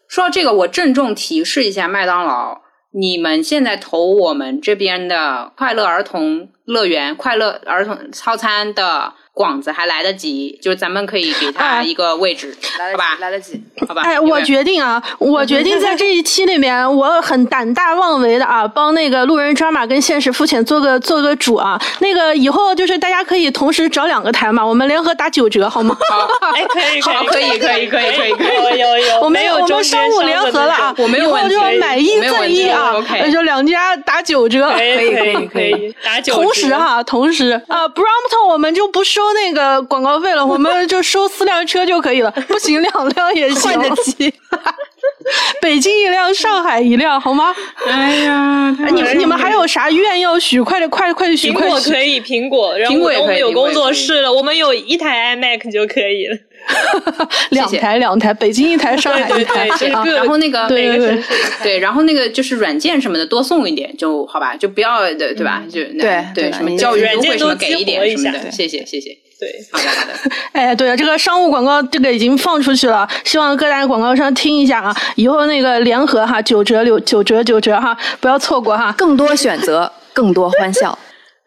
[0.09, 2.61] 说到这个，我郑重提示一下麦当劳，
[2.93, 12.55] 你们现在投我们这边的快乐儿童乐园、快乐儿童套餐的广子还来得及，就是咱们可以给他哎一个位置，
[12.93, 13.17] 好吧？
[13.21, 13.59] 来得及。
[13.89, 14.03] 好吧？
[14.05, 21.81] 哎，我决定啊，我决定在这一期里面，我很胆大妄为的啊， 帮那个路人抓马跟现实肤浅做个做个主啊。
[22.01, 25.97] 那个以后就是大家可以同时找两个台嘛，我们联合打九折好吗？
[26.55, 34.71] 哎，可以，好可以可以可以可以可以有有有，我们没有中我们商间务联合了啊，我没有以后问题就买一赠一啊，OK 就两家打九折。
[34.73, 42.31] 可以可以 可以可以可以打九折同时哈，同时啊，Brompton 我们就不收那个广告费了，我们就收四辆车就可以了。
[42.49, 43.73] 不行，两辆也行。
[43.73, 44.33] 换得起。
[45.61, 47.55] 北京一辆，上海一辆，好吗？
[47.87, 50.61] 哎呀，哎你们你们还有啥愿要许？
[50.61, 51.71] 快点，快快许，苹快许！
[51.71, 56.37] 果可以，苹果，然后苹果我们有工作室了，我们有一台 iMac 就可以了。
[57.51, 61.23] 两台两台，北京一台，上海一台对，就是啊然后那个对对对
[61.63, 65.63] 对，然后那个就是软件什么的多送一点就好吧，就不要对对吧？
[65.71, 69.17] 就那对对对什么教育软件优惠什么给一点什么的，对谢谢谢谢。
[69.41, 70.13] 对，好的好的，
[70.53, 78.95] 哎，对了，这个商务广告这个已经放出去了，希望各大广告商听一下啊，以后那个联合哈，九折六九折九折哈，不要错过哈。
[78.99, 80.99] 更多选择，更多欢笑。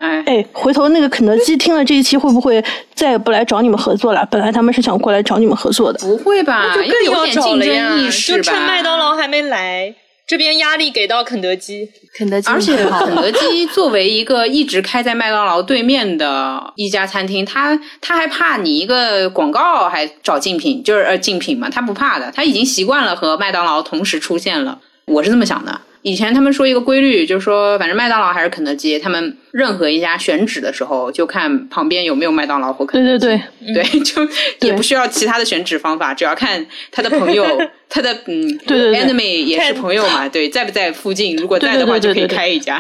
[0.04, 2.62] 哎，哎，回头那个肯德基听了这一期，会不会
[2.94, 4.28] 再也不来找你们合作了？
[4.30, 6.00] 本来他们是想过来找你们合作的。
[6.00, 6.76] 不会吧？
[6.76, 8.38] 就更点竞找了呀争意，识吧。
[8.38, 9.96] 就趁麦当劳还没来，
[10.28, 11.90] 这边压力给到肯德基。
[12.18, 24.80] 肯德基而且肯德基作为一个一直开在麦当劳对面的一家餐厅，他他还怕你一个广告还找竞品，就是呃竞品嘛，他不怕的，他已经习惯了和麦当劳同时出现了。
[25.06, 25.80] 我是这么想的。
[26.04, 33.26] 以前他们说一个规律，就是说，反正麦当劳还是肯德基，他们任何一家选址的时候，就看旁边有没有麦当劳或肯德基。
[33.26, 37.46] 对对对，对，就也不需要其他的选址方法，只要看他的朋友，
[37.88, 41.38] 他的嗯，对对对 enemy 也是朋友嘛，对，在不在附近？
[41.38, 42.78] 如果在的话，就可以开一家。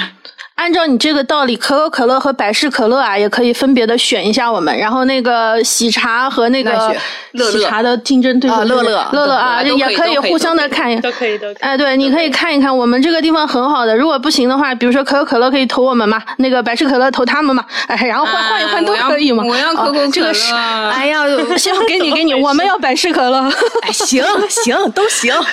[0.55, 4.75] 按照你这个道理，可口可乐和百事可乐啊，也可以分别的选一下我们。
[4.77, 6.95] 然后那个喜茶和那个
[7.51, 11.55] 喜茶的竞争对手啊乐乐乐乐啊，也可以互相的看一都可以，都可以。
[11.59, 13.95] 哎，对，你可以看一看，我们这个地方很好的。
[13.97, 19.43] 如果不行的话，比如说可口可乐可以投我们嘛，那个百事可乐投他们嘛，哎，然后换换一换都可以嘛。
[19.43, 20.07] 我要 可口可乐。
[20.09, 21.25] 这个是哎呀，
[21.57, 23.41] 行，给你给你，我们要百事可乐。
[23.81, 25.33] 哎，行行都行。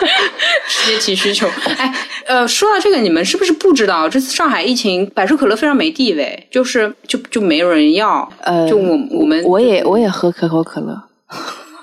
[0.86, 1.48] 阶梯需求。
[1.78, 1.94] 哎，
[2.26, 8.28] 呃，说到这个，你们是不是不知道，这次上海疫情，百事可乐非常没地位，就是就就没有人要。
[8.42, 11.00] 呃，就我我们我也我也喝可口可乐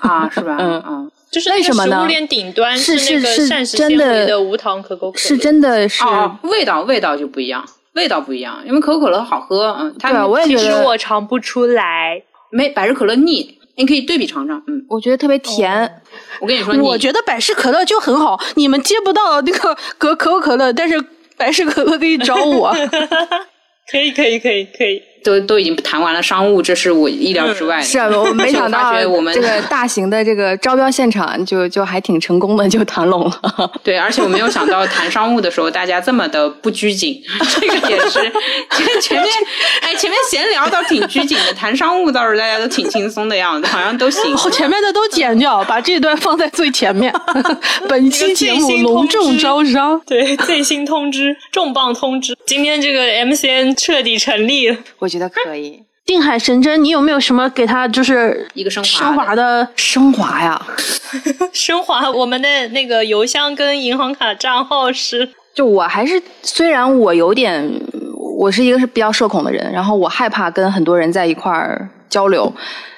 [0.00, 0.56] 啊，是吧？
[0.58, 1.10] 嗯嗯。
[1.30, 6.02] 就是为什么呢食物链顶端是那个是膳食真的纤维的无糖可口可乐，是真的是。
[6.02, 7.62] 哦，味道味道就不一样，
[7.92, 12.22] 味道不一样，因为可口可乐好喝，嗯，它对啊我也其实觉得我尝不出来。
[12.50, 16.02] 没百事可乐腻，你可以对比尝尝，嗯，我觉得特别甜。
[16.40, 21.00] 我跟你说，你我觉得百事可乐就很好，你们接不到那个可可口可乐，但是
[21.36, 22.74] 百事可乐可以找我。
[23.90, 25.00] 可以，可以，可以，可以。
[25.22, 27.82] 都都已经谈完了商务，这是我意料之外的。
[27.82, 33.70] 是啊，我没想到而且我我们这个 大型的这个招标现场就就还挺成功的，就谈拢了。
[33.82, 37.20] 对，而且我没有想到谈商务的时候大家这么的不拘谨，
[37.60, 38.20] 这个也是。
[39.02, 39.32] 前面
[39.80, 44.36] 哎，前面闲聊倒挺拘谨的，谈商务倒是大家都挺轻松的样子，好像都行。
[44.36, 47.12] 后前面的都剪掉，把这段放在最前面。
[47.88, 54.76] 本期节目隆重招商，对，最新通知，重磅通知，今天这个 MCN 彻底成立了。
[54.98, 59.68] 我觉得可以定海神针，你有没有什么给他就是一个升华升华的？
[59.76, 60.60] 升华呀。
[61.52, 67.70] 升华我们的那个邮箱跟银行卡账号是，就我还是虽然我有点，
[68.38, 72.50] 我是一个是比较社恐的人，然后我害怕跟很多人在一块儿交流，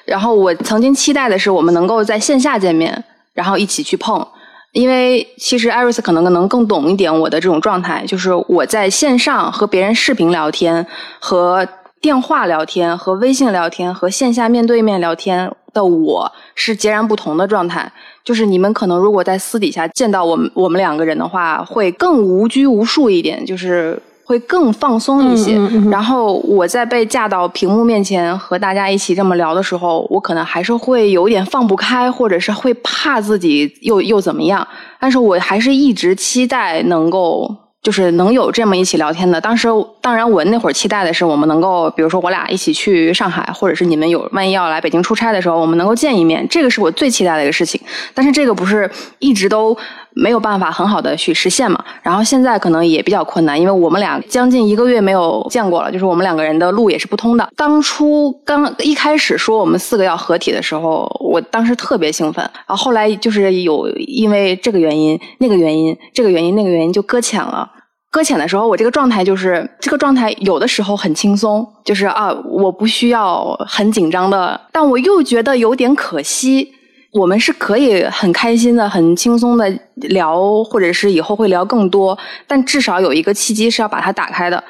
[0.05, 3.03] 然后我曾经期待的是我们能够在线下见面，
[3.33, 4.25] 然后一起去碰。
[4.71, 10.87] 因为其实艾瑞斯可能能更懂一点我的这种状态，就是我在线上和别人视频聊天、
[11.19, 11.67] 和
[12.01, 17.91] 电话聊天、和微信聊天、和线下面对面聊天的我是截然不同的状态。
[18.23, 25.55] 就是你们可能如果在私底下见到我们我们两个人的话，会更无拘无束一点，就是会更放松一些。
[25.55, 34.67] 嗯嗯嗯然后我在被架到屏幕面前和大家一起这么聊的时候，我可能还是会有点放不开，或者是会怕自己又又怎么样。
[34.99, 37.55] 但是我还是一直期待能够。
[37.81, 39.67] 就是能有这么一起聊天的，当时
[40.01, 47.81] 当然我那会儿期待的是我们能够，比如说我俩一起去上海，或者是你们有万一要来北京出差的时候，我们能够见一面，这个是我最期待的一个事情。
[48.13, 49.75] 但是这个不是一直都
[50.13, 51.83] 没有办法很好的去实现嘛？
[52.01, 57.49] 然后现在可能也比较困难，因为我们俩将近一个月没有见过了，就是我们两个人的路也是不通的。
[57.55, 67.69] 当初刚一开始说我们四个要合体的时候，我当时特别兴奋，然后后来就是有因为这个原因、那个原因、这个原因、那个原因就搁浅了。
[68.11, 76.73] 搁浅的时候，我这个状态就是这个状态，有的时候很轻松，就是啊，我不需要很紧张的，但我又觉得有点可惜。
[77.13, 84.63] 我们是可以很开心的、很轻松的聊，或者是以后会聊更多，但至少有一个契机是要把它打开的。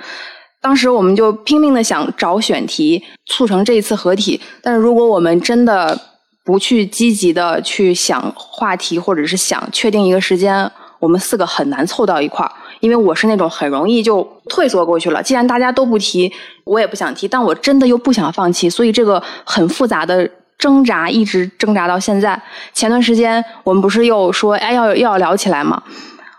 [0.60, 4.40] 当时我们就拼命的想找选题，促成这一次合体。
[4.62, 6.00] 但是如果我们真的
[6.44, 12.52] 不去积极的去想话题，或者是想确定一个时间，我们四个很难凑到一块儿。
[12.80, 15.22] 因为我是那种很容易就退缩过去了。
[15.22, 16.32] 既然大家都不提，
[16.64, 20.28] 我也不想提，但我真的又不想放弃，所以这个很复杂的
[20.62, 22.40] 挣扎一直挣扎到现在。
[22.72, 25.82] 前段时间我们不是又说，哎，要要聊起来吗？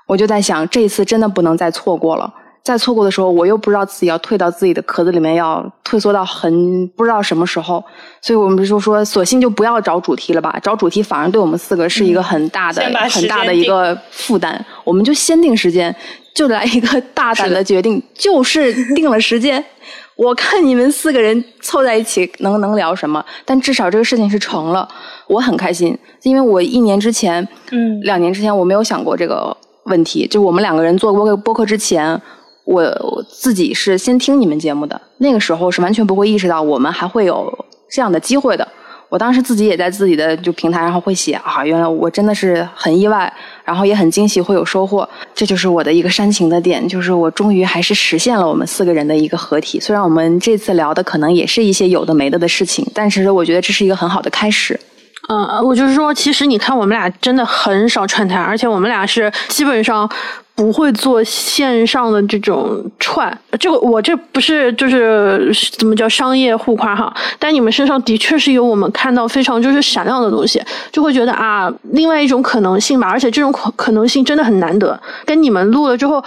[0.06, 2.32] 我就在想，这一次真的不能再错过了。
[2.64, 7.82] 再错过的时候，我又不知道自己要退到自己的壳子里面，要退缩到很不知道什么时候。
[8.20, 14.64] 所以我们就说，索性就不要找主题了吧，找主题反而对我们四个是一个很大的、很大的一个负担。
[14.84, 15.94] 我们就先定时间，
[16.34, 19.64] 就来一个大胆的决定，就是定了时间。
[20.14, 24.86] 我看你们四个人凑在一起能能聊什么，但至少这个事情是成了，
[25.26, 29.56] 我很开心，因为我一年之前，嗯两年之前我没有想过这个
[29.86, 32.20] 问题，就我们两个人做播客播客之前，
[32.64, 37.52] 我自己是先听你们节目的，那个时候是完全不会意识到我们还会有
[37.90, 38.66] 这样的机会的。
[39.08, 43.30] 我当时自己也在自己的就平台上会写啊，原来我真的是很意外，
[43.62, 45.06] 然后也很惊喜，会有收获。
[45.34, 49.78] 这就是我的一个煽情的点，就是我终于还是实现了我们四个人的一个合体。
[49.78, 54.80] 虽然我们这次聊的可能也是一些有的没的的事情，但是我觉得这是一个很好的开始。
[55.28, 60.10] 嗯，我就是说，其实你看，我们俩真的很少串台，而且我们俩是基本上
[60.54, 63.36] 不会做线上的这种串。
[63.58, 74.98] 这个我这不是就是怎么叫商业互夸哈，但你们身上的确是有我们看到非常就是闪亮的东西，就会觉得啊，另外一种可能性吧，而且这种可可能性真的很难得。
[75.24, 76.22] 跟你们录了之后，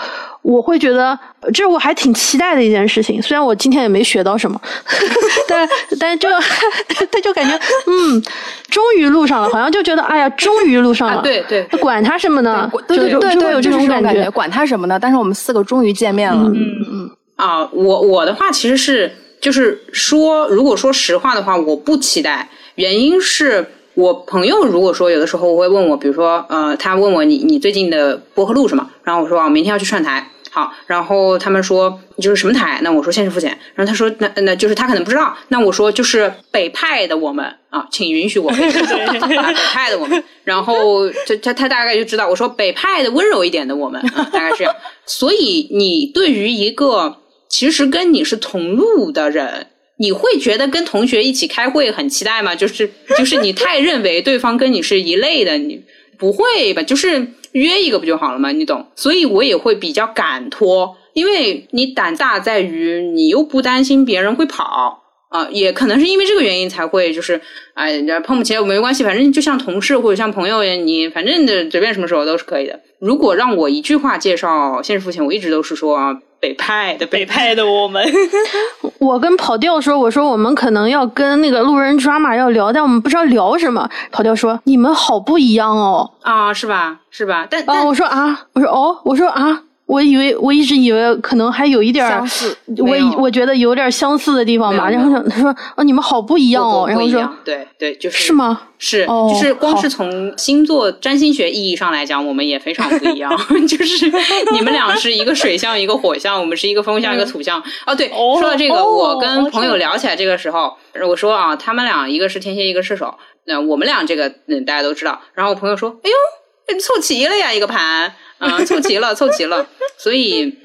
[0.46, 1.18] 我会觉得
[1.48, 4.62] 这是我还挺期待的一件事情，虽然我今天也没学到什么，
[5.50, 5.68] 但
[6.00, 6.30] 但就
[7.12, 8.22] 他就感觉嗯，
[8.70, 11.16] 终于录上了，好像就觉得哎呀，终于录上了。
[11.16, 12.72] 啊，对对，管他什么呢？
[12.88, 15.00] 对对就对对，就有这种感觉，管他什么呢？
[15.02, 16.43] 但是我们四个终于见面了。
[16.54, 16.56] 嗯
[16.91, 23.66] 嗯啊，我我的话其实是就是说，如果说实话的话，我不期待，原因是
[23.96, 28.88] 我朋友如果说有的时候我会问我，比如说呃，他问我你你最近的播客录什么？
[29.04, 30.30] 然后我说啊，明天要去串台。
[30.56, 32.80] 好，然后他们说就是什么台？
[32.82, 33.49] 那我说现实付钱。
[33.74, 35.38] 然后他说那那就是他可能不知道。
[35.49, 40.24] 那我说就是北派的我们啊，请允许我们 北派的我们。
[40.45, 44.74] 然后他他他大概就知道我说北派的温柔一点的我们啊，大概是这样。
[45.06, 47.18] 所以你对于一个
[47.49, 52.56] 其实跟你是同路的人，你会觉得跟同学一起开会很期待吗？
[52.56, 55.84] 就是就是你太认为对方跟你是一类的，你
[56.18, 56.82] 不会吧？
[56.82, 57.28] 就是。
[57.60, 58.51] 约一个不就好了吗？
[58.51, 67.39] 你懂，所以我也会比较敢拖，因为你胆大在于你又不担心别人会跑啊，也可能是因为这个原因才会就是
[67.74, 72.80] 哎，碰不起没关系，反正就像同事或者像朋友一样，你反正的随便什么时候都是可以的。
[72.99, 76.20] 如果让我一句话介绍现实付钱，我一直都是说啊。
[76.46, 78.06] 北派的北派的我们，
[79.00, 83.89] 我跟跑调说，我说我们可能要跟那个路人抓马要聊，但我们不知道聊什么。
[84.12, 87.48] 跑调说你们好不一样哦，啊是吧是吧？
[87.50, 89.62] 但啊我说啊我说哦我说啊。
[89.86, 94.90] 我以为我一直以为可能还有一点相似，我我觉得有点相似的地方吧。
[94.90, 98.62] 然后他说：“哦，你们好不一样哦。”然后说：“对对，就是是吗？
[98.80, 103.32] 是，就是光是从星座占星学意义上来讲，我们也非常不一样。
[103.70, 104.12] 就是
[104.54, 107.62] 你们俩是一个水象，一个火象，我们是一个风象，一个土象。
[107.86, 110.76] 哦，对，说到这个，我跟朋友聊起来这个时候，
[111.08, 113.14] 我说啊，他们俩一个是天蝎，一个射手。
[113.46, 115.22] 那我们俩这个，嗯，大家都知道。
[115.36, 119.68] 然后我朋友说：“哎呦，凑齐了呀，一个盘。”啊，凑齐了，凑齐了，
[119.98, 120.60] 所以，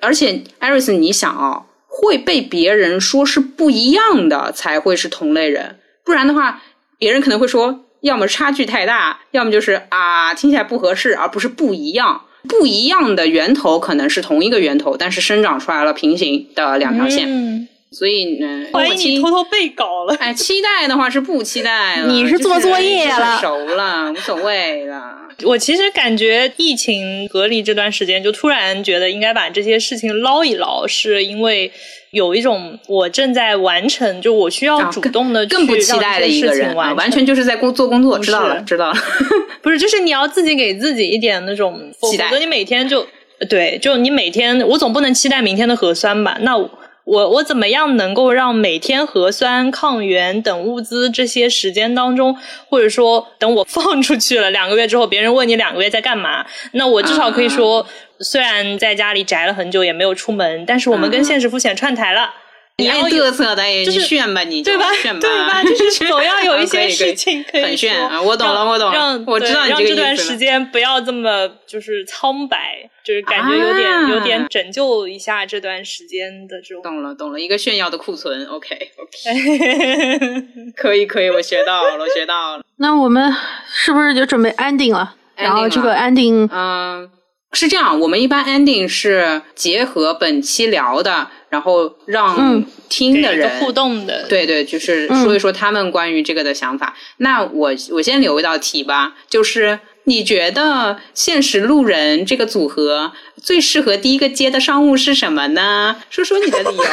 [0.00, 6.62] 而且，艾瑞斯，你想啊，会被别人说是不一样的，才会是同类人，不然的话，
[6.98, 12.22] 别人可能会说，要么差距太大，要么就是啊，听起来不合适，而不是不一样。
[12.48, 17.68] 不一样的源头可能是同一个源头，但是生长出来了平行的两条线。
[17.98, 20.14] 所以呢，欢迎你偷偷背稿了。
[20.16, 25.16] 哎，期待的话是不期待了， 你是做作业了，熟了， 无所谓了。
[25.44, 31.72] 我其实感觉疫情隔离这段时间，就突然觉得应该把这些事情捞一捞，是因为
[32.10, 38.18] 有一种我正在完成，就我需要主动的更不期待的一个人，完全就是在工做工作。
[38.18, 38.98] 知道了，知道了。
[39.62, 43.06] 不是，就是你要自己给自己一点那种期待，否则你每天就
[43.48, 46.36] 对，就你每天，我总不能期待明天的核酸吧？
[46.42, 46.58] 那。
[46.58, 46.68] 我
[47.06, 52.36] 我我怎么样能够让每天核酸、抗原等物资这些时间当中，
[52.68, 57.86] 或者说等我 放出去了两个月之后，别人问你两个月在干嘛，那我至少可以说，
[58.18, 62.34] 虽然在家里宅了很久也没有出门，但是我们跟现实肤浅串台了。
[62.78, 64.92] 你爱嘚瑟的，你炫吧，你对吧？
[64.92, 65.64] 炫吧，对吧？
[65.64, 68.20] 就是 总要有一些事情可以很炫啊！
[68.20, 76.82] 我懂了，我懂了，让我知道你让这段时间不要这么就是苍白，就是感觉有点有点拯救一下这段时间的这种。
[76.82, 78.44] 懂了，懂了，一个炫耀的库存。
[78.52, 80.42] OK，OK，
[80.76, 82.62] 可以，可以，我学到了，我学到了。
[82.76, 83.34] 那我们
[83.72, 85.14] 是不是就准备 ending 了？
[85.34, 87.10] 然后这个 ending，嗯，
[87.54, 91.30] 是这样，我们一般 ending 是结合本期聊的。
[91.48, 96.94] 然后让听的人互动的，对对，就是说一说他们关于这个的想法。
[97.18, 105.96] 那我我先留一道题吧，就是你觉得现实路人这个组合最适合第一个接的商务是什么呢？
[106.10, 106.84] 说说你的理由。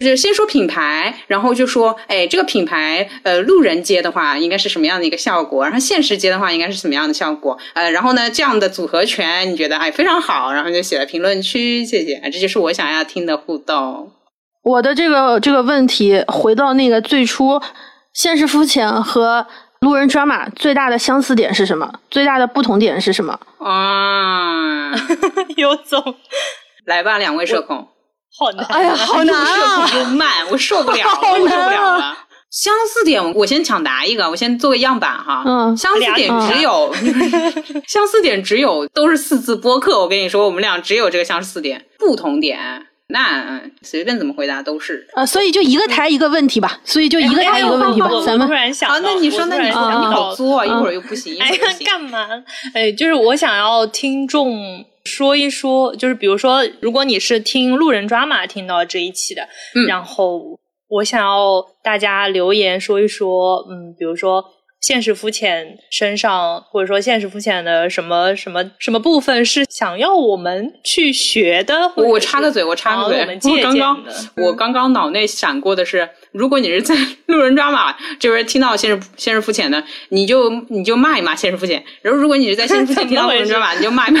[0.00, 5.64] 就是先说品牌，然后就说，哎，这个品牌，呃，路人接的话，应该是什么样的一个效果？
[5.64, 7.58] 然后现实接的话，应该是什么样的效果？
[7.74, 14.12] 呃，然后呢，这样的组合拳，你觉得，哎，非常好，然后就写在评论区，谢谢，这就是我想要听的互动。
[14.62, 17.60] 我的这个这个问题，回到那个最初，
[18.12, 19.46] 现实肤浅和
[19.80, 21.92] 路人抓马最大的相似点是什么？
[22.08, 23.38] 最大的不同点是什么？
[23.58, 24.92] 啊，
[25.56, 26.14] 有总，
[26.84, 27.88] 来吧，两位社恐。
[28.36, 28.66] 好难！
[28.66, 29.90] 哎呀， 好难啊！
[29.96, 31.06] 又慢，我受不了，
[31.40, 32.16] 我受不了了。
[32.50, 35.42] 相似点，我先抢答一个，我先做个样板哈。
[35.44, 36.94] 嗯，相似点只有，
[37.86, 40.00] 相似点只有都是四字播客。
[40.00, 41.84] 我跟你说，我们俩只有这个相似点。
[41.98, 45.06] 不同点，那随便怎么回答都是。
[45.12, 46.80] 啊，所以就一个台一个问题吧。
[46.84, 48.08] 所以就一个台一个问题吧。
[48.24, 51.36] 咱们突然想，那你说，那你说，你好作，一会儿又不行。
[51.38, 52.26] 哎呀，干嘛？
[52.72, 54.86] 哎，就是我想要听众。
[55.08, 59.48] 说一说，就是比如说，如果你是听路人抓马听到这一期的，
[59.88, 60.58] 然后
[60.88, 64.44] 我想要大家留言说一说，嗯，比如说
[64.80, 71.92] 现实肤浅身上，或者说现实肤浅的什么什么什么部分是想要我们去学的。
[71.96, 73.18] 我插个嘴，我插个嘴，
[73.50, 74.04] 我刚刚
[74.36, 76.94] 我刚刚脑内闪过的是，如果你是在
[77.26, 84.20] 路人抓马这边听到现实现实肤浅的，你就你就骂一骂现实肤浅；然后如果你是在现实肤浅听到路人抓马，你就骂一骂。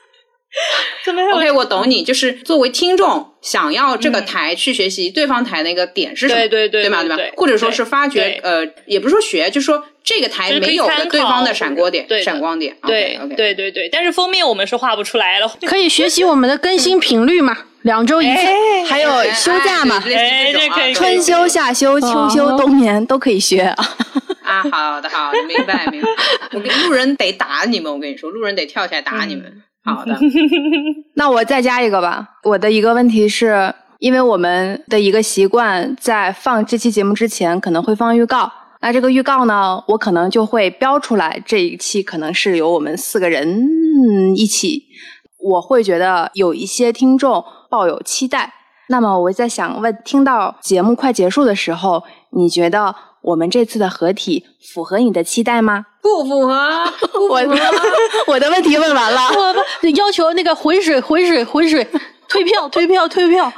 [1.05, 7.01] 怎么 OK，我懂你，就是作为听众想要这个台去学习对方台那个点是什么，对对对对吧？
[7.03, 7.17] 对吧？
[7.37, 12.75] 或者说是发掘呃，也不是说学，就是说这个台没有的对方的闪光点对，闪光点。
[12.85, 15.51] 对 OK，对对对，但是封面我们是画不出来了。
[15.65, 18.31] 可以学习我们的更新频率嘛，两周一次。
[18.31, 23.75] 哎，还有休假嘛，哎这可以春休、夏休、秋休、冬眠都可以学啊。
[24.43, 26.09] 啊，好的好的，明白明白。
[26.51, 29.63] 我跟路人得打你们，我跟你说，路人得跳起来打你们。
[29.83, 30.17] 好的，
[31.15, 32.27] 那我再加一个吧。
[32.43, 38.51] 我的一个问题是，因为我们的一个习惯，在放这期节目之前可能会放预告。
[38.81, 43.67] 那这个预告呢，我可能就会标出来，这一期可能是由我们四个人
[44.35, 44.83] 一起。
[45.43, 48.53] 我会觉得有一些听众抱有期待。
[48.89, 55.85] 那么我在想问，听到节目快结束的时候，你觉得我们这次的合体符合你的期待吗？
[56.01, 57.57] 不符合，不我符合。
[58.27, 59.29] 我的问题问完了。
[59.35, 61.87] 我不要求那个浑水浑水浑水，
[62.27, 63.51] 退票退票退票，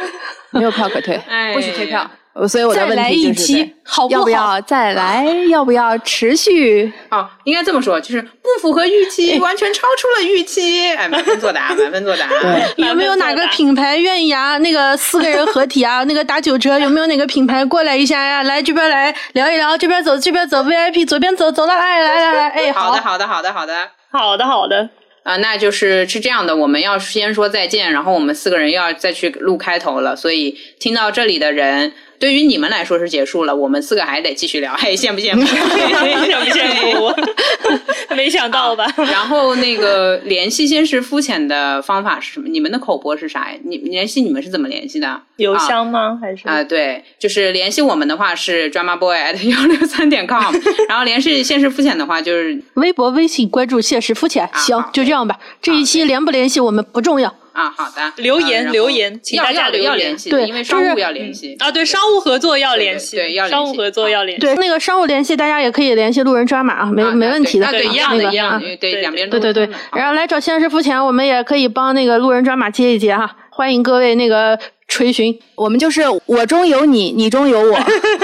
[0.50, 2.10] 没有票可退，哎不许退票。
[2.32, 5.26] 呃所以我的问题就是一期好不好要不要再来？
[5.50, 6.90] 要不要持续？
[7.08, 10.88] 啊，应该这么说，就是不符合预期，完全超出了预期。
[10.94, 12.28] 哎，满分作答，满分作答。
[12.28, 14.56] 对有没有哪个品牌愿意啊？
[14.58, 18.44] 那个四个人合体啊， 那个打九折，有没有哪个品牌过来一下呀？
[18.44, 23.74] 来这边来聊一聊，这边走这边走，VIP 左边走走了，哎来来来，哎好的，好的，好的，好的。
[24.12, 24.90] 好的好的，
[25.22, 35.42] 啊、那就是是这样的，我们要先说再见，然后我们四个人要再去录开头了，所以听到这里的人，对于你们来说是结束了，我们四个还得继续聊，嘿，羡不羡慕？
[35.48, 37.12] 羡不羡慕？
[38.14, 38.86] 没想到吧？
[38.98, 42.46] 然后那个联系先是肤浅的方法是什么？
[42.48, 43.58] 你们的口播是啥呀？
[43.64, 45.20] 你联系你们是怎么联系的？
[45.36, 46.18] 邮箱吗？
[46.20, 50.54] 还是啊、对，就是联系我们的话是 drama boy at 幺六三点 com，
[50.90, 54.46] 然后联系现实肤浅的话就是微博、微信关注现实肤浅。
[54.52, 55.40] 行，就这样吧。
[55.62, 57.34] 这一期联不联系我们不重要。
[57.52, 61.56] 啊，好的，留言留言请大家留言要联系，对因为商务要联系。
[61.58, 64.40] 啊，对，商务合作要联系，对要联系商务合作要联系。
[64.40, 67.66] 对，那个商务联系大家也可以联系路人抓马啊，没啊没问题的。
[67.66, 74.58] 啊对，一样的，啊一样的，对，对两边都对对对，然后来找现实付钱，我们也可以帮那个路人抓马接一接哈，欢迎各位那个
[74.88, 75.36] 垂询。
[75.54, 77.78] 我们就是我中有你，你中有我。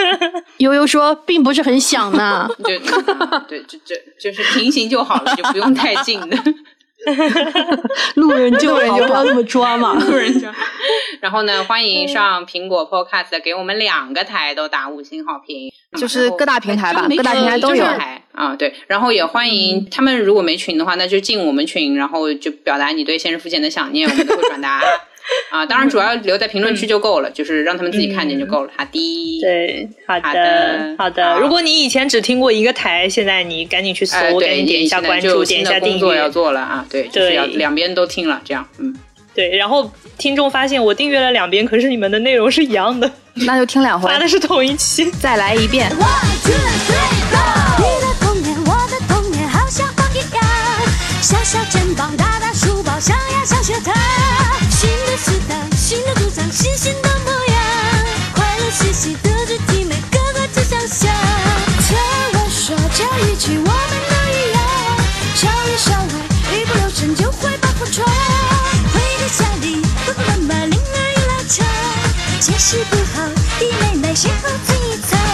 [0.58, 2.78] 悠悠说并不是很想呢，对
[3.48, 6.36] 对，就就就是平行就好了，就不用太近的。
[8.16, 9.94] 路人救人就好，不要那么抓嘛。
[10.00, 10.52] 路人抓。
[11.20, 18.74] 然后呢，欢迎上苹果 Podcast 给我们两个台都打五星好评，就是各大平台吧各大平台都有台啊，对。
[18.86, 24.82] 然后也欢迎他们如果没群的话，那就进我们群，然后就表达你对现实附件的想念，我们都会转达。
[25.50, 28.70] 啊，当然主要留在评论区就够了，就是让他们自己看见就够了。
[28.76, 31.34] 好的，对，好好的的，好的。
[31.34, 36.30] 好如果你以前只听过一个台，现在你赶紧去搜，哎，赶，紧点一下关注，点一下订工作要阅。
[36.30, 38.94] 做了啊，对，就是要两边都听了，这样，嗯。
[39.34, 45.10] 对，然后听众发现我订阅了两边，可是你们的内容是一样的，那就听两回发，的是同一期。
[45.20, 45.90] 再来一遍。
[45.90, 46.95] One two
[63.20, 63.70] 一起我们
[64.08, 64.58] 都一样，
[65.34, 68.06] 少里少外，一不留神就会把火闯。
[68.92, 71.66] 回到家里，爸爸妈妈铃儿一拉长，
[72.40, 73.28] 解释不好，
[73.58, 75.25] 弟妹妹先后蹭一蹭。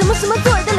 [0.00, 0.69] 什么什么做的